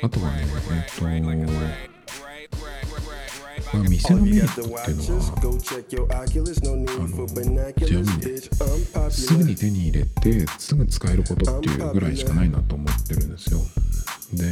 [0.00, 1.04] あとはねえっ、と
[3.72, 5.72] まあ、店のメリットっていうのはあのち
[7.92, 8.38] なみにね
[9.10, 13.60] すぐに手に入れてすぐ使えることっていうぐらいしかないなと思ってるんですよ。
[14.32, 14.42] で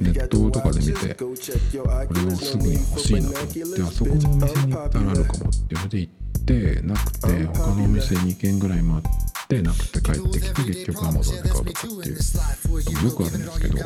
[0.00, 6.12] ネットとかで見てこれをすぐに欲しいなと思ってあそこのお店に行ったらあるかもっていうので行っ
[6.44, 9.02] てなくて他のお店2軒ぐらい回っ
[9.48, 12.16] てなくて帰ってきて結局 Amazon で買うとかっていう。
[13.04, 13.78] よくあるんですけど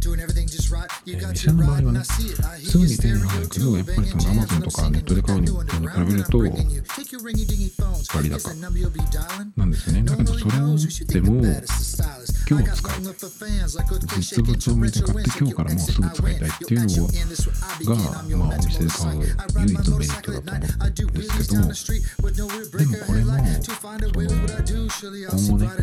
[0.00, 6.38] えー、店の場合はね、すぐに手に入るけど、やっぱりその Amazon とかネットで買うのに比べると、
[8.14, 8.54] 割高
[9.56, 10.02] なんですよね。
[10.04, 11.42] だけど、それを持っても、
[12.48, 13.00] 今日使う。
[14.20, 17.06] 実物を見て買って、今日からもうすぐ使いたいっていうの
[17.94, 17.96] が、
[18.36, 20.60] まあ、お店で買う唯一のメリットだと思
[21.62, 24.08] うんですけど、でもこれも、その、
[25.28, 25.78] 今後ね、え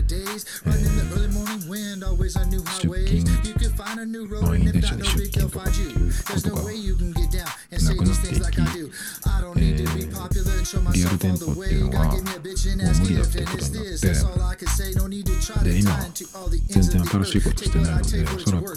[2.99, 4.06] ー、出勤
[4.41, 10.46] 満員電車で出勤とかっていうことがなくなっていき、えー、
[10.93, 14.09] リアル店舗っていうのはもう無理だっていうことになって
[15.63, 15.91] で今
[16.67, 18.75] 全然新しいことしてないのでおそらく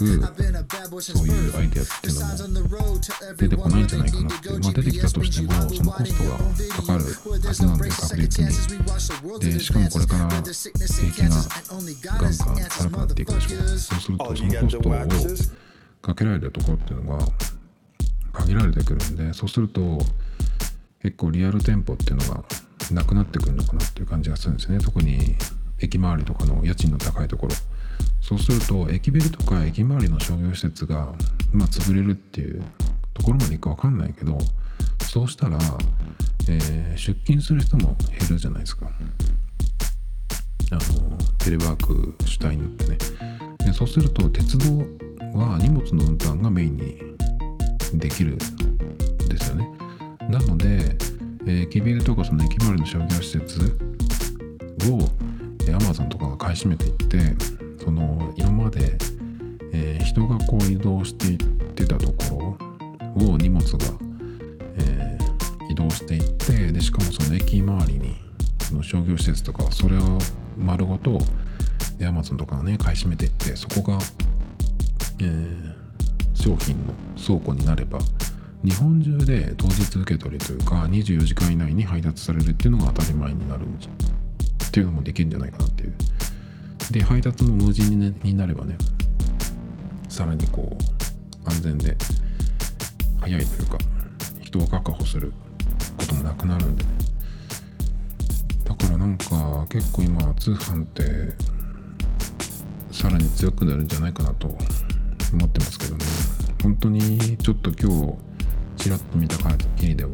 [1.01, 2.25] そういうアイデアっていうの
[2.61, 2.99] も
[3.37, 6.37] 出てこないんじゃないかなってまあ出てきたとしてもそのコストが
[6.75, 7.03] かかる
[7.47, 8.51] はずなんで確実に。
[9.39, 10.71] でしかもこれから景
[11.11, 11.29] 気が
[12.01, 12.33] ガンガン
[12.79, 13.77] 悪くなっていくでしょう。
[13.77, 14.91] そうするとそのコストを
[16.01, 17.25] かけられるところっていうのが
[18.33, 19.99] 限られてくるんでそうすると
[21.01, 22.43] 結構リアル店舗っていうのが
[22.91, 24.79] なくなってくるのかなっていう感じがするんですね。
[24.79, 25.35] 特に
[25.79, 27.53] 駅周りとかの家賃の高いところ。
[28.21, 31.13] そうすると駅ビルとか駅周りの商業施設が
[31.51, 32.63] まあ潰れるっていう
[33.13, 34.37] ところまでいくか分かんないけど
[35.03, 35.57] そうしたら、
[36.47, 38.87] えー、出勤する人も減るじゃないですか。
[40.71, 40.81] あの
[41.39, 42.97] テレワーク主体になってね。
[43.65, 44.77] でそうすると鉄道
[45.33, 46.97] は荷物の運搬がメインに
[47.95, 49.69] できるんですよね。
[50.29, 50.95] なので、
[51.45, 54.99] えー、駅ビルとかその駅周りの商業施設を、
[55.61, 57.19] えー、Amazon とかが買い占めていって
[57.83, 58.97] その今まで、
[59.73, 61.37] えー、人がこう移動していっ
[61.73, 62.57] てたとこ
[63.17, 63.85] ろを荷物が、
[64.77, 68.15] えー、移動していってでしかもその駅周りに
[68.61, 70.19] その商業施設とかそれを
[70.57, 71.19] 丸ごと
[71.99, 73.99] Amazon とかがね買い占めていってそこが
[75.21, 75.73] えー、
[76.33, 77.99] 商品の倉庫になれば
[78.63, 85.93] 日本中で当日受け取りというか24時間以内に配達されるっていうのが当たり前になるっていうのもできるんじゃないかなっていう。
[86.91, 88.75] で配達も無人に,、ね、になればね
[90.09, 91.95] さらにこう安全で
[93.19, 93.77] 早いというか
[94.41, 95.31] 人を確保する
[95.97, 96.89] こともなくなるんでね。
[98.65, 101.01] だからなんか結構今通販って
[102.91, 106.05] さらに強くなるんじゃないかなと思ってますけどね。
[106.61, 108.30] 本当にちょっと今日
[108.81, 110.11] ちらっと見た限りでは。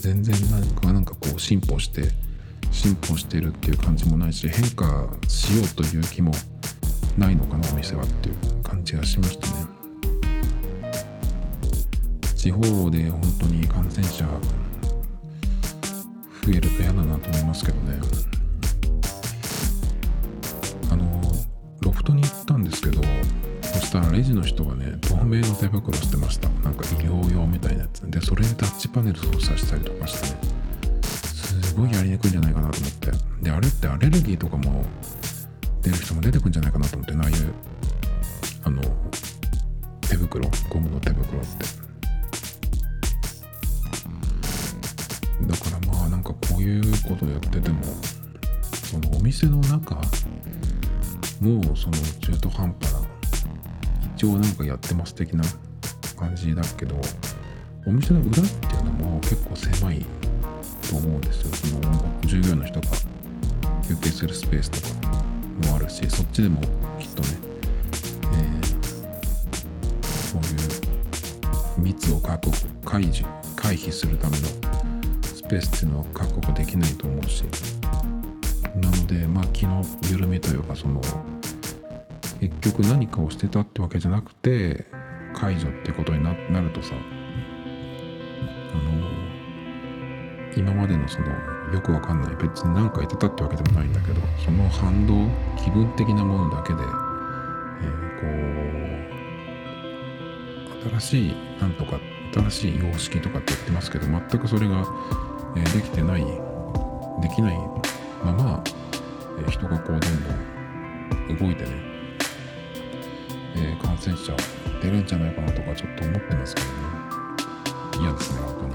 [0.00, 2.08] 全然何かなんかこう進歩して
[2.70, 6.32] 進歩してるっていう感じもないし変化しようという気も
[7.18, 9.66] ないのかなお店はっていう感じがしましたね。
[12.34, 14.24] 地方で本当に感染者
[16.46, 18.00] 増えると嫌だなと思いますけどね。
[24.14, 26.48] レジの人がね透明の手袋してました。
[26.48, 28.08] なんか医療用みたいなやつ。
[28.08, 30.52] でそれでタッチパネル操作したりとかしてね。
[31.02, 33.10] すごいやりにくいんじゃないかなと思って。
[33.42, 34.84] であれってアレルギーとかも
[35.82, 37.12] 出る人も出てくんじゃないかなと思って。
[37.14, 37.54] ああいう
[38.62, 38.82] あの
[40.02, 40.48] 手袋。
[40.70, 41.84] ゴムの手袋って。
[45.42, 47.82] だからまあなんかこういうことやってても
[48.84, 50.00] そのお店の中も
[51.60, 53.00] うその中途半端な
[54.16, 55.44] 一応なんかやってます的な
[56.16, 56.96] 感じだけど
[57.86, 60.04] お店の裏っていうのも結構狭い
[60.88, 61.54] と思うんですよ。
[61.54, 62.86] その従業員の人が
[63.86, 66.60] 休憩するスペースとかもあるしそっちでも
[66.98, 67.28] きっとね、
[68.32, 74.46] えー、そういう密を確保回避回避するための
[75.22, 77.44] スペースっていうのは確保できないと思うし。
[78.76, 81.00] なのでまあ気の緩めというかその
[82.48, 84.84] 結局何かをしてたってわけじゃなくて
[85.34, 88.82] 解除ってことになるとさあの
[90.56, 91.28] 今までのその
[91.72, 95.14] よくわかんない別に何か言ってたってわけでもないんだけどその反動
[95.62, 98.20] 気分的なものだけで、えー、
[100.82, 101.98] こう新しいなんとか
[102.34, 104.86] 新しい様式とかって言ってますけど全くそれが、
[105.56, 106.24] えー、できてない
[107.22, 107.56] できない
[108.22, 108.62] まま、
[109.38, 110.08] えー、人がこうどんど
[111.34, 111.93] ん動いてね、
[113.56, 114.36] えー、感染者
[114.82, 116.72] 出るんじゃないかなとかちょっと思ってますけどね。
[118.00, 118.72] 嫌ですね本当に。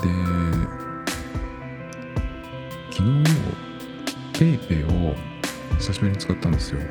[0.00, 0.08] で
[2.90, 3.08] 昨日
[4.32, 5.14] PayPay を
[5.78, 6.80] 久しぶりに使ったんですよ。
[6.80, 6.86] えっ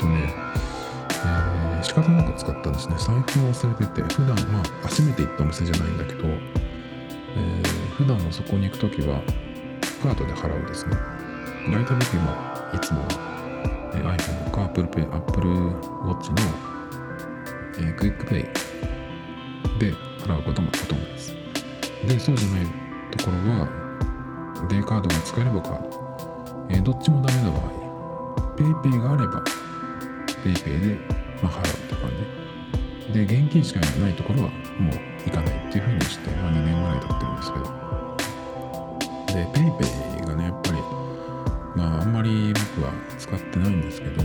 [0.00, 0.34] とね、
[1.24, 2.96] えー、仕方なく使ったんですね。
[2.98, 9.22] 財布を忘れてて普段まあ初めて行ったお店じゃないんだけど、えー、普段もそこに行く時は
[10.02, 10.96] カードで払うんですね。
[11.70, 13.02] 大体僕今いつも、
[13.94, 15.48] えー、iPhone とか Apple Pay Apple
[16.04, 16.36] Watch の、
[17.78, 18.42] えー、 QUICPay
[19.78, 19.92] で
[20.24, 21.34] 払うこともほとんどです。
[22.06, 22.66] で、そうじゃない
[23.16, 23.68] ところは、
[24.68, 26.66] d カードが使えればカード。
[26.70, 27.62] えー、どっちもダメな場合、
[28.56, 29.42] PayPay があれば、
[30.44, 30.98] PayPay で、
[31.42, 32.40] まあ、払うって感じ。
[33.12, 34.48] で、現金しかないところは
[34.78, 34.94] もう
[35.24, 37.64] 行かないっていうふうにして、まあ、2年ぐらい経ってるんですけど。
[39.26, 40.79] で、PayPay がね、やっぱり、
[41.80, 44.22] まあ、あんまり僕は使ってないんですけど、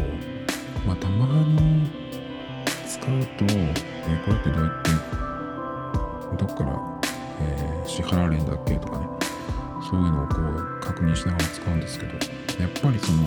[0.86, 1.90] まあ、たまに
[2.86, 3.06] 使う
[3.38, 7.00] と、えー、これってどうやってどっから、
[7.40, 9.08] えー、支払われるんだっけとかね
[9.90, 12.12] そういうのをこう確認しながら使うんですけど
[12.62, 13.24] やっぱりその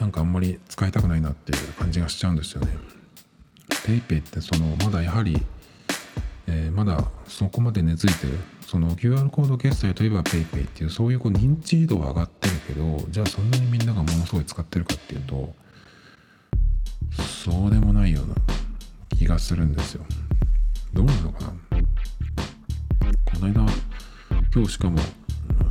[0.00, 2.76] なんかあんまり使いたくないなっていう感じがしちゃうんですよね。
[3.68, 5.40] PayPay ってそのまだやはり、
[6.48, 8.38] えー、まだそこまで根付いてる
[8.74, 15.54] その QR コード決済といえば PayPay っていうそういうこう認知度は上がってるけどじゃあそんなにみんながものすごい使ってるかっていうと
[17.22, 18.34] そうでもないような
[19.16, 20.04] 気がするんですよ。
[20.92, 21.52] どうなのかな？
[23.24, 23.72] この間、
[24.52, 24.98] 今日しかも、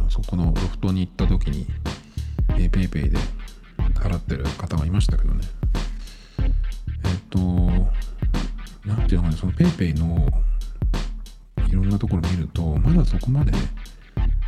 [0.08, 1.68] そこのロフトに行った時に、
[2.48, 3.18] PayPay で
[3.96, 5.46] 払ってる方がいましたけどね。
[6.40, 6.52] えっ
[7.30, 7.40] と、
[8.88, 10.30] なんていうのかね、その PayPay の
[11.74, 13.58] いろんなところ見ると、まだそこまでね、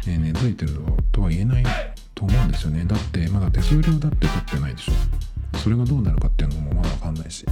[0.08, 0.74] え根付いてる
[1.12, 1.66] とは言えない
[2.14, 2.86] と思うんですよね。
[2.86, 5.58] だって、まだ手数料だって取ってないでしょ。
[5.58, 7.44] それがどうなるかっていうのもまだわかんないし。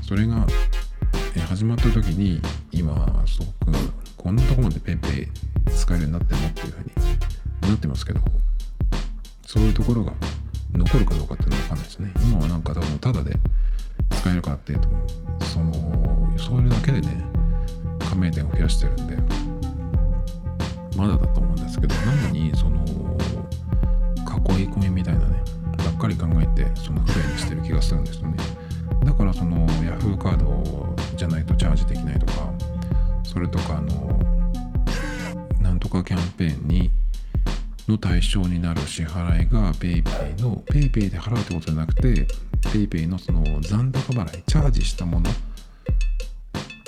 [0.00, 0.46] それが、
[1.34, 2.40] え始まった時に
[2.72, 3.78] 今すごく
[4.16, 5.28] こんなとこまで PayPay
[5.76, 6.84] 使えるようになってもっていうふう
[7.66, 8.20] になってますけど
[9.44, 10.14] そういうところが
[10.72, 13.36] 残るかどうかっていうのは分かんないですね今はなんか多分タダで
[14.10, 14.88] 使えるかっていうと
[15.44, 17.35] そのそういうだけでね
[18.08, 19.16] 加盟店を増やしてるんで
[20.96, 22.84] まだだと思うんですけどなのにその
[24.56, 25.42] 囲い込みみたいなね
[25.78, 28.36] ばっかり考えてその不便にしてる気がするんですよね。
[29.04, 32.52] だからその Yahoo カードじゃないとチャージできないとか
[33.22, 34.18] それとかあの
[35.60, 36.90] なんとかキャンペーンに
[37.88, 42.26] の対象になる支払いが PayPay の PayPay で払うってことじゃなくて
[42.62, 45.30] PayPay のその残高払いチャージしたもの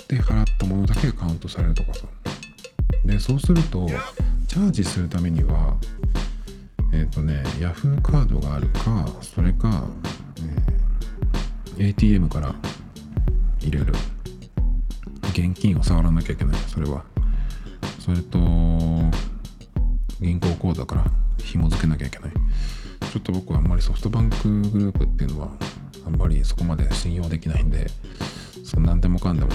[0.08, 2.06] で払ったものだけがカウントされるとかさ。
[3.04, 3.86] でそうすると
[4.46, 5.76] チャージするためには
[6.92, 9.84] えっ、ー、とね Yahoo カードがあるかそれか、
[10.38, 10.78] えー
[11.78, 12.52] ATM から
[13.60, 13.92] 入れる
[15.30, 17.04] 現金を触らなきゃいけないそれは。
[18.00, 18.38] それと
[20.20, 21.04] 銀行口座から
[21.38, 22.32] 紐付けなきゃいけない。
[23.12, 25.50] ちょっと僕はあんまりソフトバンクグループっていうのは
[26.04, 27.86] あんまりそこまで信用できないんで
[28.64, 29.50] そんなんでもかんでも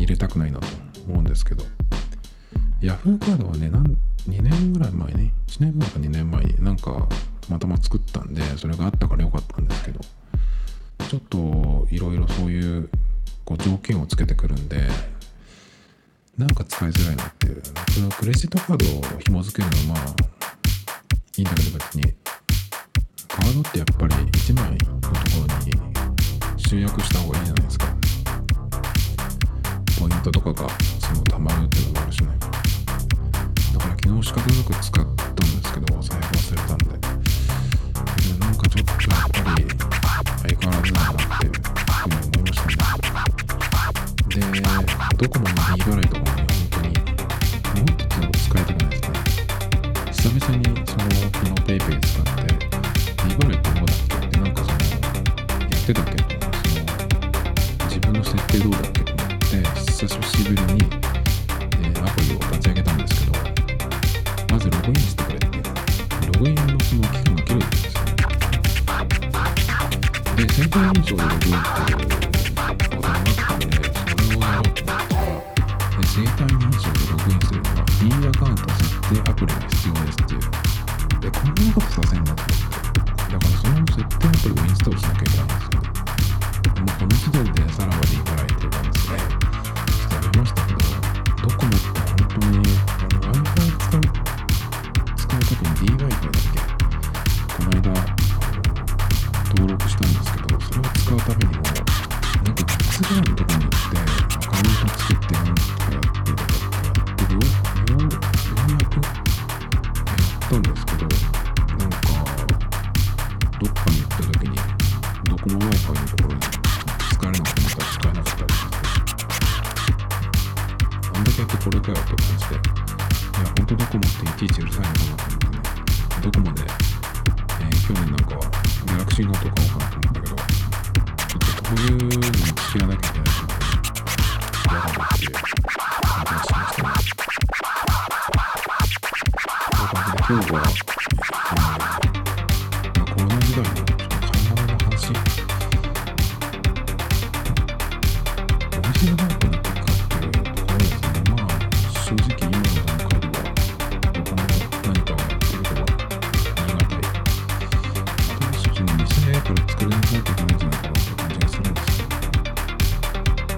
[0.00, 0.66] 入れたくないなと
[1.08, 1.64] 思うんですけど。
[2.80, 3.84] Yahoo カードはねなん
[4.28, 7.06] 2年ぐらい前に1年前か2年前になんか
[7.42, 10.00] たまたま作ったんでそれがあったからよかったんですけど。
[11.08, 12.88] ちょっといろいろそういう
[13.44, 14.86] こう条件をつけてくるんで
[16.38, 17.62] なんか使いづらいなっていう。
[17.92, 20.14] そのクレジットカードを紐付けるのはまあ
[21.36, 22.14] いいんだけど別に。
[23.28, 25.14] カードってやっぱり1枚のとこ
[25.48, 25.72] ろに
[26.58, 27.99] 集約した方がいいじゃないですか。
[30.00, 30.66] ポイントとかが
[30.98, 39.68] その溜まるっていうのもあるしねだから昨日仕方なく使ったんですけど財布忘れたんででなんかちょっとやっぱり
[40.40, 41.56] 相変わらずだなっていうふ
[42.06, 42.72] うに思いましたね。
[44.30, 44.36] で、
[45.18, 49.12] ドコモの D 払いとかもね、本当にもっと使いたくないですね。
[50.12, 52.40] 久々にその昨日 PayPay 使って、
[53.28, 54.14] D 払いってどうだっけ？
[54.16, 56.10] ってなんかその、やってたけ？
[56.16, 56.82] ど、その、
[57.88, 59.00] 自分の設定どうだっけ？
[59.04, 63.36] と思って、久しぶりに、えー、アプリを立ち上げたんですけど、
[64.50, 68.00] まずログインしてくれって、ログインのその期間が切れてるんですよ。
[70.36, 72.08] で、先輩認証でログインっていう
[72.96, 73.68] ボタあって、
[74.00, 75.60] それをやろうと思って、
[76.00, 80.40] 生体認証でログインするのは、E アカウント設定アプリが必要ですっていう。
[81.20, 82.96] で、こんなことさせんなと思って。
[82.96, 85.84] だからその設定アプリをインストールしなきゃいけないんですよ。
[86.80, 89.39] もうこの時点でさらばでいかないてるじですね。
[90.40, 90.78] ましたけど
[91.42, 92.56] ドコモって本当に
[93.20, 94.00] Wi-Fi 使う
[95.16, 96.64] 使うときに DWi-Fi だっけ？
[97.54, 98.09] この間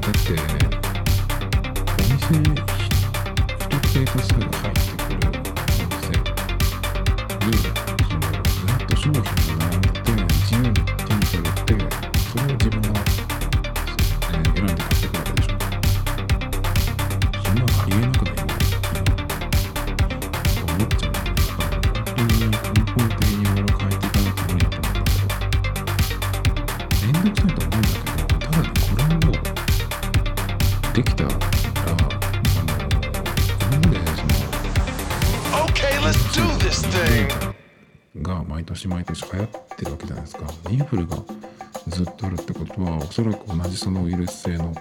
[0.02, 0.32] だって、
[1.92, 5.30] お店に不特定多数が入ってくる
[5.78, 6.10] お店。
[7.46, 7.54] に、
[8.02, 9.41] そのずっと商品
[39.14, 40.44] 流行ってるわけじゃないですか。
[40.70, 41.16] インフルが
[41.88, 44.74] ずっとあるってことは、おそらく同じそのウイルス性の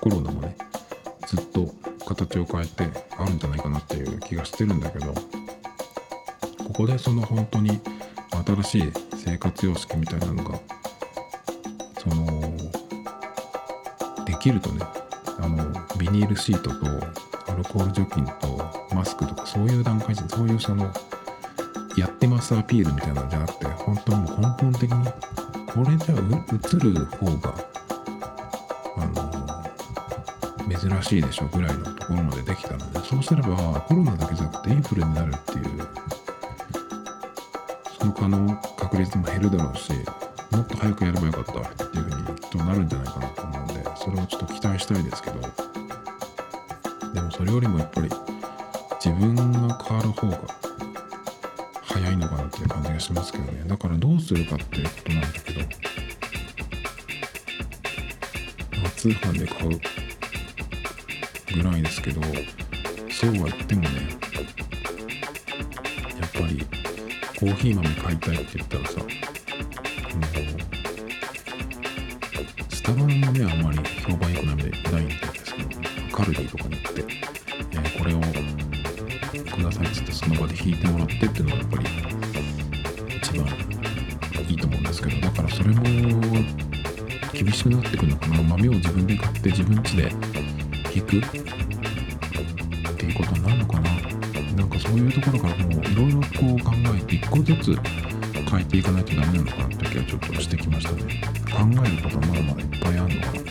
[0.00, 0.56] コロナもね、
[1.26, 1.68] ずっと
[2.06, 2.88] 形を変えて
[3.18, 5.12] あるんじゃないかなっていう気がしてるんだけど、
[6.66, 7.80] ここでその本当に
[8.46, 10.58] 新しい生活様式みたいなのが、
[11.98, 12.56] その、
[14.24, 14.84] できるとね、
[15.38, 20.92] あの、ビニールシートとアルコール除菌とマスクとかそういう段階で、そういうその、
[22.26, 25.04] ってますアピールみたいなのじゃなくて、本当にもう根本的に、
[25.66, 26.18] これじゃ映
[26.80, 27.54] る方が、
[28.96, 33.56] あの、珍しいでしょぐらいのところまでできたので、そうすれば
[33.86, 35.64] コロナだけじゃなくてインフルになるっていう、
[38.00, 39.92] その可能確率も減るだろうし、
[40.50, 41.52] もっと早くやればよかった
[41.84, 45.40] っていうふうにきっとなるんじゃないかなと思うんで、それをちょっと期待したいですけど、
[47.14, 48.10] でもそれよりもやっぱり
[49.00, 50.65] 自分が変わる方が
[51.96, 53.64] 早いのかなっていう感じがしますけどね。
[53.66, 55.66] だからどうするかっていうことなんだけど、ま
[58.86, 59.70] あ、通販で買う
[61.56, 62.20] ぐらいですけど、
[63.10, 63.88] そうは言ってもね、
[66.20, 66.66] やっぱり
[67.40, 69.00] コーヒー豆買いたいって言ったらさ、
[72.68, 75.68] スタバの豆はあんまり評判良くないんでないんですけど、
[76.14, 77.04] カルディとかに行って、
[79.78, 81.88] ださいっつってその場で引いてもらってっていうのがやっぱり
[83.16, 83.46] 一番
[84.48, 85.82] いいと思うんですけどだからそれも
[87.32, 88.42] 厳しくなってくるのかな。
[88.42, 90.12] 豆を自分で買って自分家で
[90.94, 91.18] 引く。
[91.18, 91.20] っ
[92.96, 93.90] ていうことになるのかな。
[94.56, 97.76] なんかそういうところからもういろいろこう考えて一個ずつ
[98.50, 101.02] 変えていかないとダメなのかなって気はちょっとしてきましたね。
[101.44, 103.42] 考えることはまだまだいっぱいあるのかなっ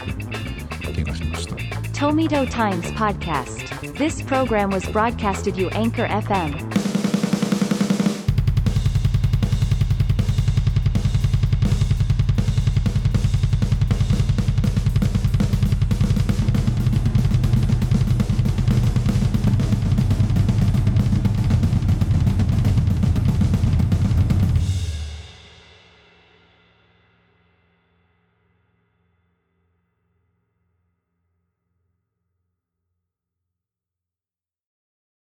[0.81, 1.55] て気がしました。
[1.93, 3.74] Tomito Times Podcast.
[3.93, 6.74] This program was broadcasted you Anchor FM.